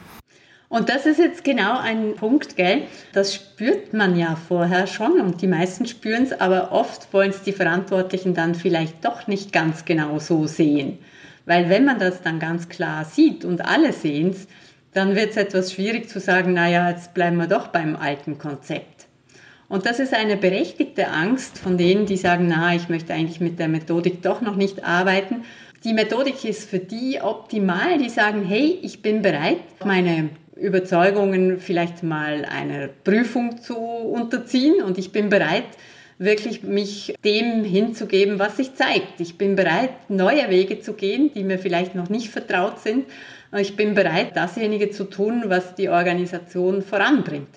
[0.68, 2.82] Und das ist jetzt genau ein Punkt, gell?
[3.12, 7.42] Das spürt man ja vorher schon und die meisten spüren es, aber oft wollen es
[7.42, 10.98] die Verantwortlichen dann vielleicht doch nicht ganz genau so sehen.
[11.44, 14.46] Weil wenn man das dann ganz klar sieht und alle sehen es,
[14.92, 19.06] dann wird es etwas schwierig zu sagen, naja, jetzt bleiben wir doch beim alten Konzept.
[19.68, 23.60] Und das ist eine berechtigte Angst von denen, die sagen, na, ich möchte eigentlich mit
[23.60, 25.44] der Methodik doch noch nicht arbeiten.
[25.84, 32.02] Die Methodik ist für die optimal, die sagen, hey, ich bin bereit, meine Überzeugungen vielleicht
[32.02, 35.64] mal einer Prüfung zu unterziehen und ich bin bereit,
[36.18, 39.20] wirklich mich dem hinzugeben, was sich zeigt.
[39.20, 43.06] Ich bin bereit, neue Wege zu gehen, die mir vielleicht noch nicht vertraut sind.
[43.56, 47.48] Ich bin bereit, dasjenige zu tun, was die Organisation voranbringt.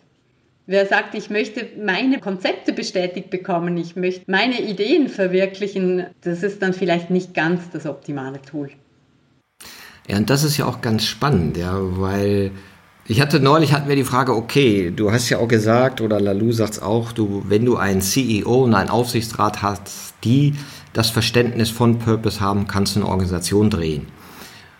[0.65, 6.61] Wer sagt, ich möchte meine Konzepte bestätigt bekommen, ich möchte meine Ideen verwirklichen, das ist
[6.61, 8.69] dann vielleicht nicht ganz das optimale Tool.
[10.07, 12.51] Ja, und das ist ja auch ganz spannend, ja, weil
[13.05, 16.21] ich hatte neulich hatten wir die Frage, okay, du hast ja auch gesagt, oder
[16.53, 20.55] sagt es auch, du, wenn du einen CEO und einen Aufsichtsrat hast, die
[20.93, 24.07] das Verständnis von Purpose haben, kannst du eine Organisation drehen.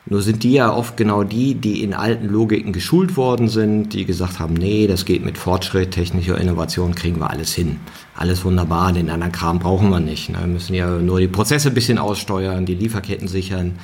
[0.05, 4.05] Nur sind die ja oft genau die, die in alten Logiken geschult worden sind, die
[4.05, 7.79] gesagt haben, nee, das geht mit Fortschritt, technischer Innovation, kriegen wir alles hin.
[8.15, 10.29] Alles wunderbar, den anderen Kram brauchen wir nicht.
[10.29, 10.39] Ne?
[10.41, 13.79] Wir müssen ja nur die Prozesse ein bisschen aussteuern, die Lieferketten sichern,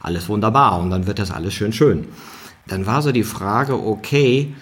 [0.00, 2.06] alles wunderbar und dann wird das alles schön schön
[2.66, 4.54] dann war so die Frage, okay,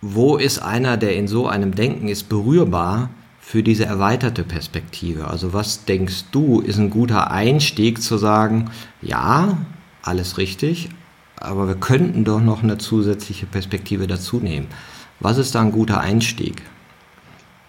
[0.00, 3.10] wo ist einer, der in so einem Denken ist, berührbar
[3.48, 5.28] für diese erweiterte Perspektive?
[5.28, 8.70] Also was denkst du, ist ein guter Einstieg zu sagen,
[9.00, 9.56] ja,
[10.02, 10.90] alles richtig,
[11.36, 14.66] aber wir könnten doch noch eine zusätzliche Perspektive dazu nehmen.
[15.20, 16.60] Was ist da ein guter Einstieg?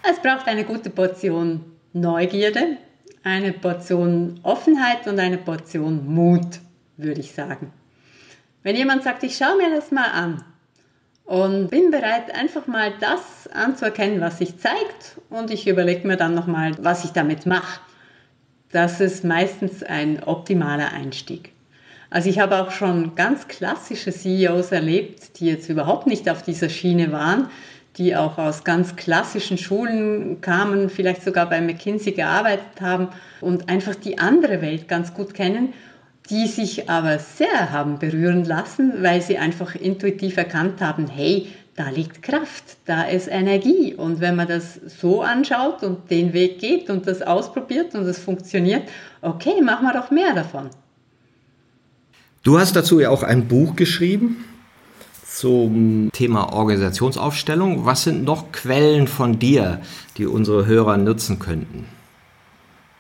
[0.04, 1.62] Es braucht eine gute Portion
[1.94, 2.76] Neugierde,
[3.24, 6.60] eine Portion Offenheit und eine Portion Mut,
[6.98, 7.72] würde ich sagen.
[8.64, 10.44] Wenn jemand sagt, ich schaue mir das mal an
[11.30, 16.34] und bin bereit, einfach mal das anzuerkennen, was sich zeigt und ich überlege mir dann
[16.34, 17.80] nochmal, was ich damit mache.
[18.72, 21.52] Das ist meistens ein optimaler Einstieg.
[22.10, 26.70] Also ich habe auch schon ganz klassische CEOs erlebt, die jetzt überhaupt nicht auf dieser
[26.70, 27.50] Schiene waren,
[27.98, 33.10] die auch aus ganz klassischen Schulen kamen, vielleicht sogar bei McKinsey gearbeitet haben
[33.40, 35.76] und einfach die andere Welt ganz gut kennen
[36.30, 41.90] die sich aber sehr haben berühren lassen, weil sie einfach intuitiv erkannt haben, hey, da
[41.90, 43.96] liegt Kraft, da ist Energie.
[43.96, 48.20] Und wenn man das so anschaut und den Weg geht und das ausprobiert und es
[48.20, 48.84] funktioniert,
[49.22, 50.70] okay, machen wir doch mehr davon.
[52.44, 54.44] Du hast dazu ja auch ein Buch geschrieben
[55.26, 57.86] zum Thema Organisationsaufstellung.
[57.86, 59.80] Was sind noch Quellen von dir,
[60.18, 61.86] die unsere Hörer nutzen könnten?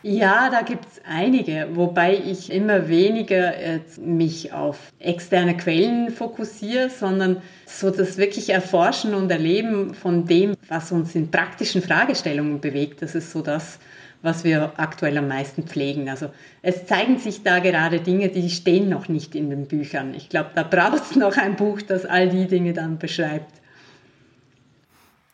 [0.02, 3.54] Ja, da gibt es einige, wobei ich immer weniger
[3.98, 10.94] mich auf externe Quellen fokussiere, sondern so das wirklich Erforschen und Erleben von dem, was
[10.94, 13.02] uns in praktischen Fragestellungen bewegt.
[13.02, 13.78] Das ist so das,
[14.22, 16.08] was wir aktuell am meisten pflegen.
[16.08, 16.30] Also
[16.62, 20.14] es zeigen sich da gerade Dinge, die stehen noch nicht in den Büchern.
[20.14, 23.59] Ich glaube, da braucht es noch ein Buch, das all die Dinge dann beschreibt.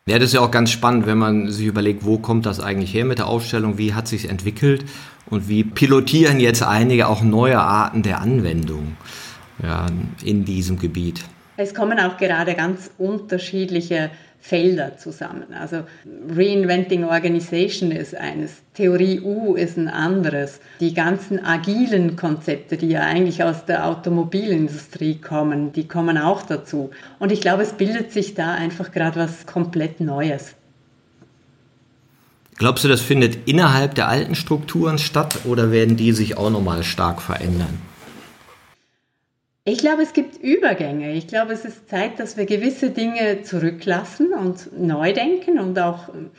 [0.08, 2.94] Ja, das ist ja auch ganz spannend, wenn man sich überlegt, wo kommt das eigentlich
[2.94, 4.84] her mit der Aufstellung, wie hat sich entwickelt
[5.28, 8.96] und wie pilotieren jetzt einige auch neue Arten der Anwendung
[9.60, 9.86] ja,
[10.22, 11.24] in diesem Gebiet.
[11.56, 15.52] Es kommen auch gerade ganz unterschiedliche Felder zusammen.
[15.58, 15.82] Also
[16.28, 20.60] Reinventing Organization ist eines, Theorie U ist ein anderes.
[20.80, 26.90] Die ganzen agilen Konzepte, die ja eigentlich aus der Automobilindustrie kommen, die kommen auch dazu.
[27.18, 30.54] Und ich glaube, es bildet sich da einfach gerade was komplett Neues.
[32.58, 36.84] Glaubst du, das findet innerhalb der alten Strukturen statt oder werden die sich auch nochmal
[36.84, 37.78] stark verändern?
[39.68, 41.12] Ich glaube, es gibt Übergänge.
[41.14, 46.08] Ich glaube, es ist Zeit, dass wir gewisse Dinge zurücklassen und neu denken und auch
[46.08, 46.30] ähm,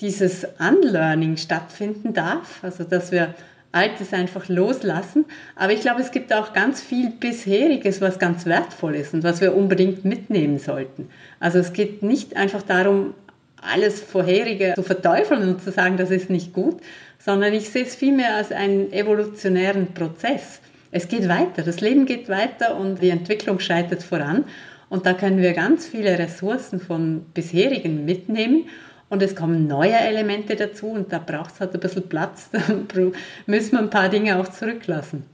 [0.00, 2.58] dieses Unlearning stattfinden darf.
[2.64, 3.36] Also, dass wir
[3.70, 5.26] Altes einfach loslassen.
[5.54, 9.40] Aber ich glaube, es gibt auch ganz viel bisheriges, was ganz wertvoll ist und was
[9.40, 11.08] wir unbedingt mitnehmen sollten.
[11.38, 13.14] Also es geht nicht einfach darum,
[13.62, 16.80] alles Vorherige zu verteufeln und zu sagen, das ist nicht gut,
[17.20, 20.60] sondern ich sehe es vielmehr als einen evolutionären Prozess
[20.92, 24.44] es geht weiter, das Leben geht weiter und die Entwicklung schreitet voran.
[24.90, 28.66] Und da können wir ganz viele Ressourcen von bisherigen mitnehmen.
[29.08, 32.50] Und es kommen neue Elemente dazu und da braucht es halt ein bisschen Platz.
[32.52, 32.60] Da
[33.46, 35.24] müssen wir ein paar Dinge auch zurücklassen.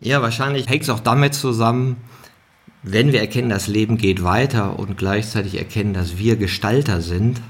[0.00, 1.96] Ja, wahrscheinlich hängt es auch damit zusammen,
[2.82, 7.40] wenn wir erkennen, das Leben geht weiter und gleichzeitig erkennen, dass wir Gestalter sind,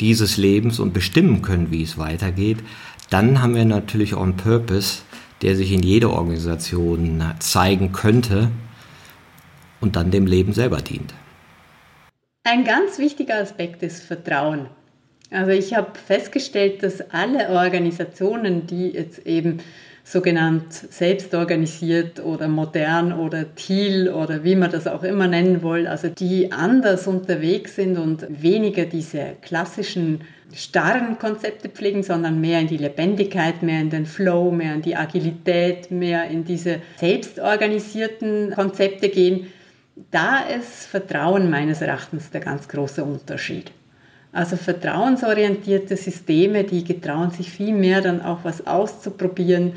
[0.00, 2.58] dieses Lebens und bestimmen können, wie es weitergeht,
[3.10, 5.02] dann haben wir natürlich auch einen Purpose,
[5.42, 8.50] der sich in jeder Organisation zeigen könnte
[9.80, 11.14] und dann dem Leben selber dient.
[12.44, 14.66] Ein ganz wichtiger Aspekt ist Vertrauen.
[15.30, 19.58] Also ich habe festgestellt, dass alle Organisationen, die jetzt eben
[20.04, 26.08] sogenannt selbstorganisiert oder modern oder Thiel oder wie man das auch immer nennen will, also
[26.08, 30.22] die anders unterwegs sind und weniger diese klassischen
[30.52, 34.96] starren Konzepte pflegen, sondern mehr in die Lebendigkeit, mehr in den Flow, mehr in die
[34.96, 39.46] Agilität, mehr in diese selbstorganisierten Konzepte gehen,
[40.10, 43.70] da ist Vertrauen meines Erachtens der ganz große Unterschied.
[44.32, 49.72] Also vertrauensorientierte Systeme, die getrauen sich viel mehr dann auch was auszuprobieren,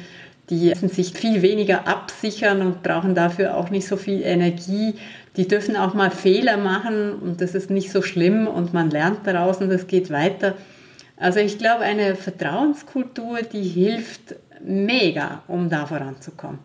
[0.49, 4.95] die müssen sich viel weniger absichern und brauchen dafür auch nicht so viel Energie.
[5.37, 9.25] Die dürfen auch mal Fehler machen und das ist nicht so schlimm und man lernt
[9.25, 10.55] daraus und es geht weiter.
[11.17, 16.59] Also ich glaube, eine Vertrauenskultur, die hilft mega, um da voranzukommen.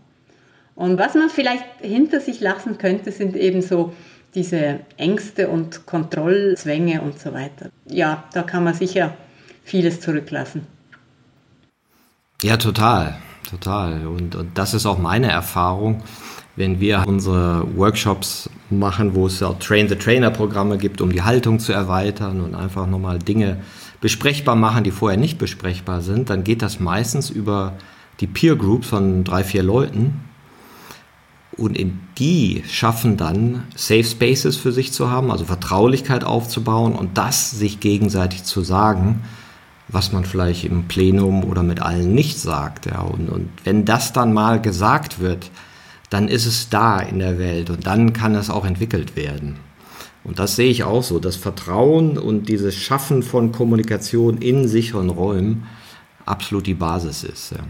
[0.74, 3.92] Und was man vielleicht hinter sich lassen könnte, sind eben so
[4.38, 7.70] diese Ängste und Kontrollzwänge und so weiter.
[7.86, 9.14] Ja, da kann man sicher
[9.64, 10.64] vieles zurücklassen.
[12.42, 13.16] Ja, total,
[13.50, 14.06] total.
[14.06, 16.04] Und, und das ist auch meine Erfahrung,
[16.54, 22.40] wenn wir unsere Workshops machen, wo es auch Train-the-Trainer-Programme gibt, um die Haltung zu erweitern
[22.40, 23.58] und einfach nochmal Dinge
[24.00, 27.76] besprechbar machen, die vorher nicht besprechbar sind, dann geht das meistens über
[28.20, 30.27] die Peer Groups von drei, vier Leuten,
[31.58, 37.18] und in die schaffen dann Safe Spaces für sich zu haben, also Vertraulichkeit aufzubauen und
[37.18, 39.22] das sich gegenseitig zu sagen,
[39.88, 42.86] was man vielleicht im Plenum oder mit allen nicht sagt.
[42.86, 43.00] Ja.
[43.00, 45.50] Und, und wenn das dann mal gesagt wird,
[46.10, 49.56] dann ist es da in der Welt und dann kann es auch entwickelt werden.
[50.24, 55.10] Und das sehe ich auch so, das Vertrauen und dieses Schaffen von Kommunikation in sicheren
[55.10, 55.66] Räumen
[56.24, 57.52] absolut die Basis ist.
[57.52, 57.64] Ja.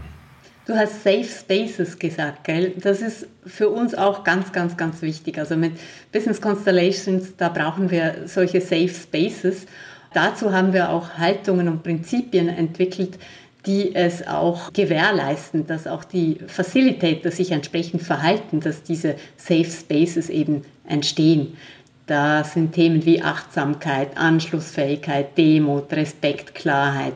[0.69, 2.75] Du hast Safe Spaces gesagt, gell?
[2.79, 5.39] Das ist für uns auch ganz, ganz, ganz wichtig.
[5.39, 5.71] Also mit
[6.11, 9.65] Business Constellations, da brauchen wir solche Safe Spaces.
[10.13, 13.17] Dazu haben wir auch Haltungen und Prinzipien entwickelt,
[13.65, 20.29] die es auch gewährleisten, dass auch die Facilitator sich entsprechend verhalten, dass diese Safe Spaces
[20.29, 21.57] eben entstehen.
[22.05, 27.15] Da sind Themen wie Achtsamkeit, Anschlussfähigkeit, Demut, Respekt, Klarheit,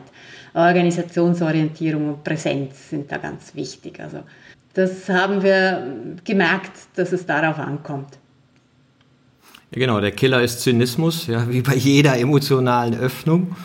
[0.54, 4.00] Organisationsorientierung und Präsenz sind da ganz wichtig.
[4.00, 4.20] Also
[4.72, 8.18] das haben wir gemerkt, dass es darauf ankommt.
[9.72, 13.56] Ja, genau, der Killer ist Zynismus, ja, wie bei jeder emotionalen Öffnung.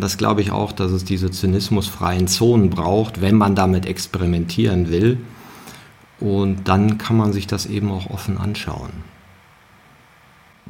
[0.00, 5.18] Das glaube ich auch, dass es diese zynismusfreien Zonen braucht, wenn man damit experimentieren will.
[6.20, 8.90] Und dann kann man sich das eben auch offen anschauen.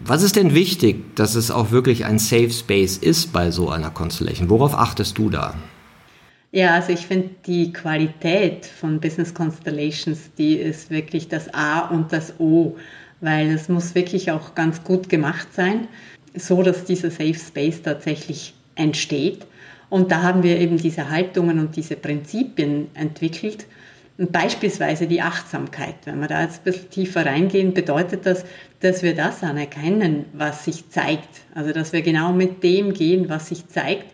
[0.05, 3.91] Was ist denn wichtig, dass es auch wirklich ein Safe Space ist bei so einer
[3.91, 4.49] Constellation?
[4.49, 5.55] Worauf achtest du da?
[6.51, 12.11] Ja, also ich finde die Qualität von Business Constellations, die ist wirklich das A und
[12.13, 12.77] das O,
[13.21, 15.89] weil es muss wirklich auch ganz gut gemacht sein,
[16.35, 19.47] so dass dieser Safe Space tatsächlich entsteht.
[19.91, 23.67] Und da haben wir eben diese Haltungen und diese Prinzipien entwickelt
[24.19, 25.95] und beispielsweise die Achtsamkeit.
[26.05, 28.45] Wenn wir da jetzt ein bisschen tiefer reingehen, bedeutet das,
[28.81, 31.29] dass wir das anerkennen, was sich zeigt.
[31.55, 34.07] Also dass wir genau mit dem gehen, was sich zeigt.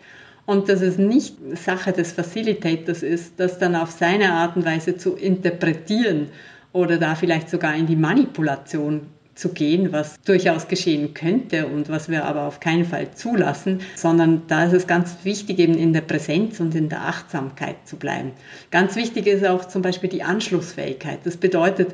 [0.46, 4.96] Und dass es nicht Sache des Facilitators ist, das dann auf seine Art und Weise
[4.96, 6.28] zu interpretieren
[6.72, 12.08] oder da vielleicht sogar in die Manipulation zu gehen, was durchaus geschehen könnte und was
[12.08, 16.02] wir aber auf keinen Fall zulassen, sondern da ist es ganz wichtig, eben in der
[16.02, 18.32] Präsenz und in der Achtsamkeit zu bleiben.
[18.70, 21.20] Ganz wichtig ist auch zum Beispiel die Anschlussfähigkeit.
[21.24, 21.92] Das bedeutet,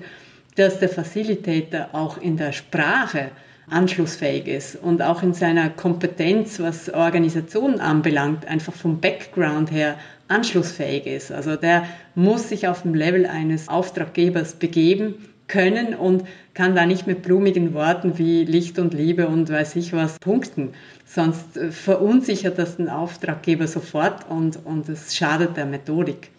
[0.61, 3.31] dass der Facilitator auch in der Sprache
[3.71, 9.97] anschlussfähig ist und auch in seiner Kompetenz, was Organisationen anbelangt, einfach vom Background her
[10.29, 11.33] anschlussfähig ist.
[11.33, 15.15] Also der muss sich auf dem Level eines Auftraggebers begeben
[15.49, 19.95] können und kann da nicht mit blumigen Worten wie Licht und Liebe und weiß ich
[19.95, 20.75] was punkten.
[21.07, 26.31] Sonst äh, verunsichert das den Auftraggeber sofort und, und es schadet der Methodik.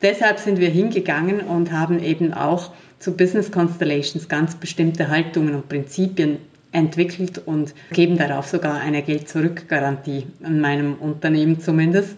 [0.00, 5.68] Deshalb sind wir hingegangen und haben eben auch zu Business Constellations ganz bestimmte Haltungen und
[5.68, 6.38] Prinzipien
[6.72, 12.16] entwickelt und geben darauf sogar eine Geld-Zurück-Garantie an meinem Unternehmen zumindest,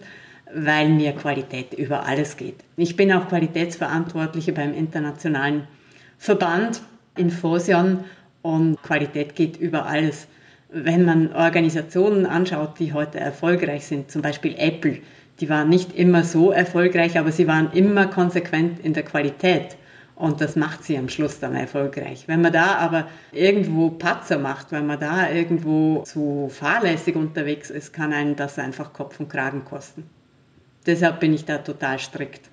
[0.53, 2.55] weil mir Qualität über alles geht.
[2.75, 5.67] Ich bin auch Qualitätsverantwortliche beim internationalen
[6.17, 6.81] Verband
[7.15, 8.03] Infosion
[8.41, 10.27] und Qualität geht über alles.
[10.69, 14.99] Wenn man Organisationen anschaut, die heute erfolgreich sind, zum Beispiel Apple,
[15.39, 19.75] die waren nicht immer so erfolgreich, aber sie waren immer konsequent in der Qualität.
[20.21, 22.25] Und das macht sie am Schluss dann erfolgreich.
[22.27, 27.91] Wenn man da aber irgendwo Patzer macht, wenn man da irgendwo zu fahrlässig unterwegs ist,
[27.91, 30.03] kann einen das einfach Kopf und Kragen kosten.
[30.85, 32.51] Deshalb bin ich da total strikt.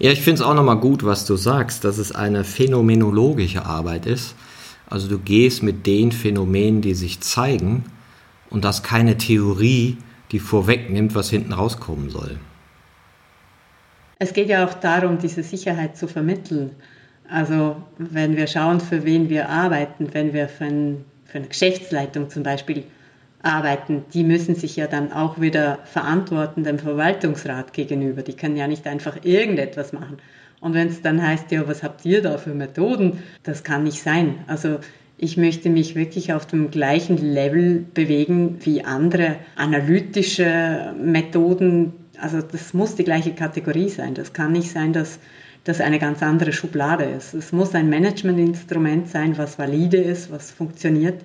[0.00, 4.06] Ja, ich finde es auch nochmal gut, was du sagst, dass es eine phänomenologische Arbeit
[4.06, 4.34] ist.
[4.90, 7.84] Also du gehst mit den Phänomenen, die sich zeigen,
[8.50, 9.98] und das keine Theorie,
[10.32, 12.40] die vorwegnimmt, was hinten rauskommen soll.
[14.18, 16.70] Es geht ja auch darum, diese Sicherheit zu vermitteln.
[17.28, 22.30] Also wenn wir schauen, für wen wir arbeiten, wenn wir für, ein, für eine Geschäftsleitung
[22.30, 22.84] zum Beispiel
[23.42, 28.22] arbeiten, die müssen sich ja dann auch wieder verantworten dem Verwaltungsrat gegenüber.
[28.22, 30.16] Die können ja nicht einfach irgendetwas machen.
[30.60, 33.22] Und wenn es dann heißt, ja, was habt ihr da für Methoden?
[33.42, 34.36] Das kann nicht sein.
[34.46, 34.78] Also
[35.18, 42.74] ich möchte mich wirklich auf dem gleichen Level bewegen wie andere analytische Methoden, also das
[42.74, 44.14] muss die gleiche Kategorie sein.
[44.14, 45.18] Das kann nicht sein, dass
[45.64, 47.34] das eine ganz andere Schublade ist.
[47.34, 51.22] Es muss ein Managementinstrument sein, was valide ist, was funktioniert.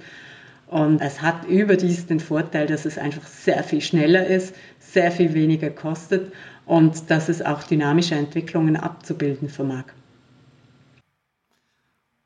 [0.68, 5.34] Und es hat überdies den Vorteil, dass es einfach sehr viel schneller ist, sehr viel
[5.34, 6.34] weniger kostet
[6.66, 9.86] und dass es auch dynamische Entwicklungen abzubilden vermag.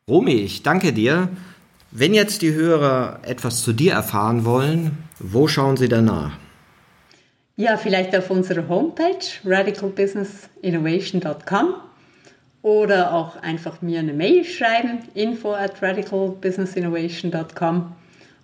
[0.07, 1.29] Romy, ich danke dir.
[1.91, 6.37] Wenn jetzt die Hörer etwas zu dir erfahren wollen, wo schauen sie danach?
[7.57, 11.75] Ja, vielleicht auf unserer Homepage radicalbusinessinnovation.com
[12.61, 17.93] oder auch einfach mir eine Mail schreiben, info at radicalbusinessinnovation.com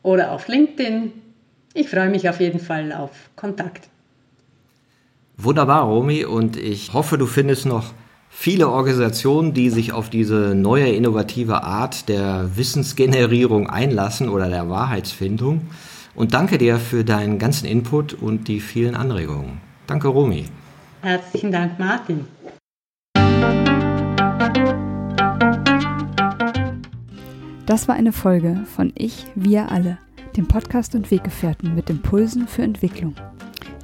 [0.03, 1.11] oder auf LinkedIn.
[1.73, 3.89] Ich freue mich auf jeden Fall auf Kontakt.
[5.35, 7.91] Wunderbar, Romy, und ich hoffe, du findest noch
[8.29, 15.67] viele Organisationen, die sich auf diese neue innovative Art der Wissensgenerierung einlassen oder der Wahrheitsfindung.
[16.15, 19.61] Und danke dir für deinen ganzen Input und die vielen Anregungen.
[19.87, 20.45] Danke, Romy.
[21.01, 22.25] Herzlichen Dank, Martin.
[27.65, 29.97] Das war eine Folge von Ich, wir alle,
[30.35, 33.15] dem Podcast und Weggefährten mit Impulsen für Entwicklung.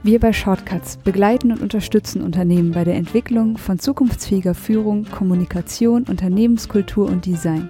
[0.03, 7.07] Wir bei Shortcuts begleiten und unterstützen Unternehmen bei der Entwicklung von zukunftsfähiger Führung, Kommunikation, Unternehmenskultur
[7.07, 7.69] und Design.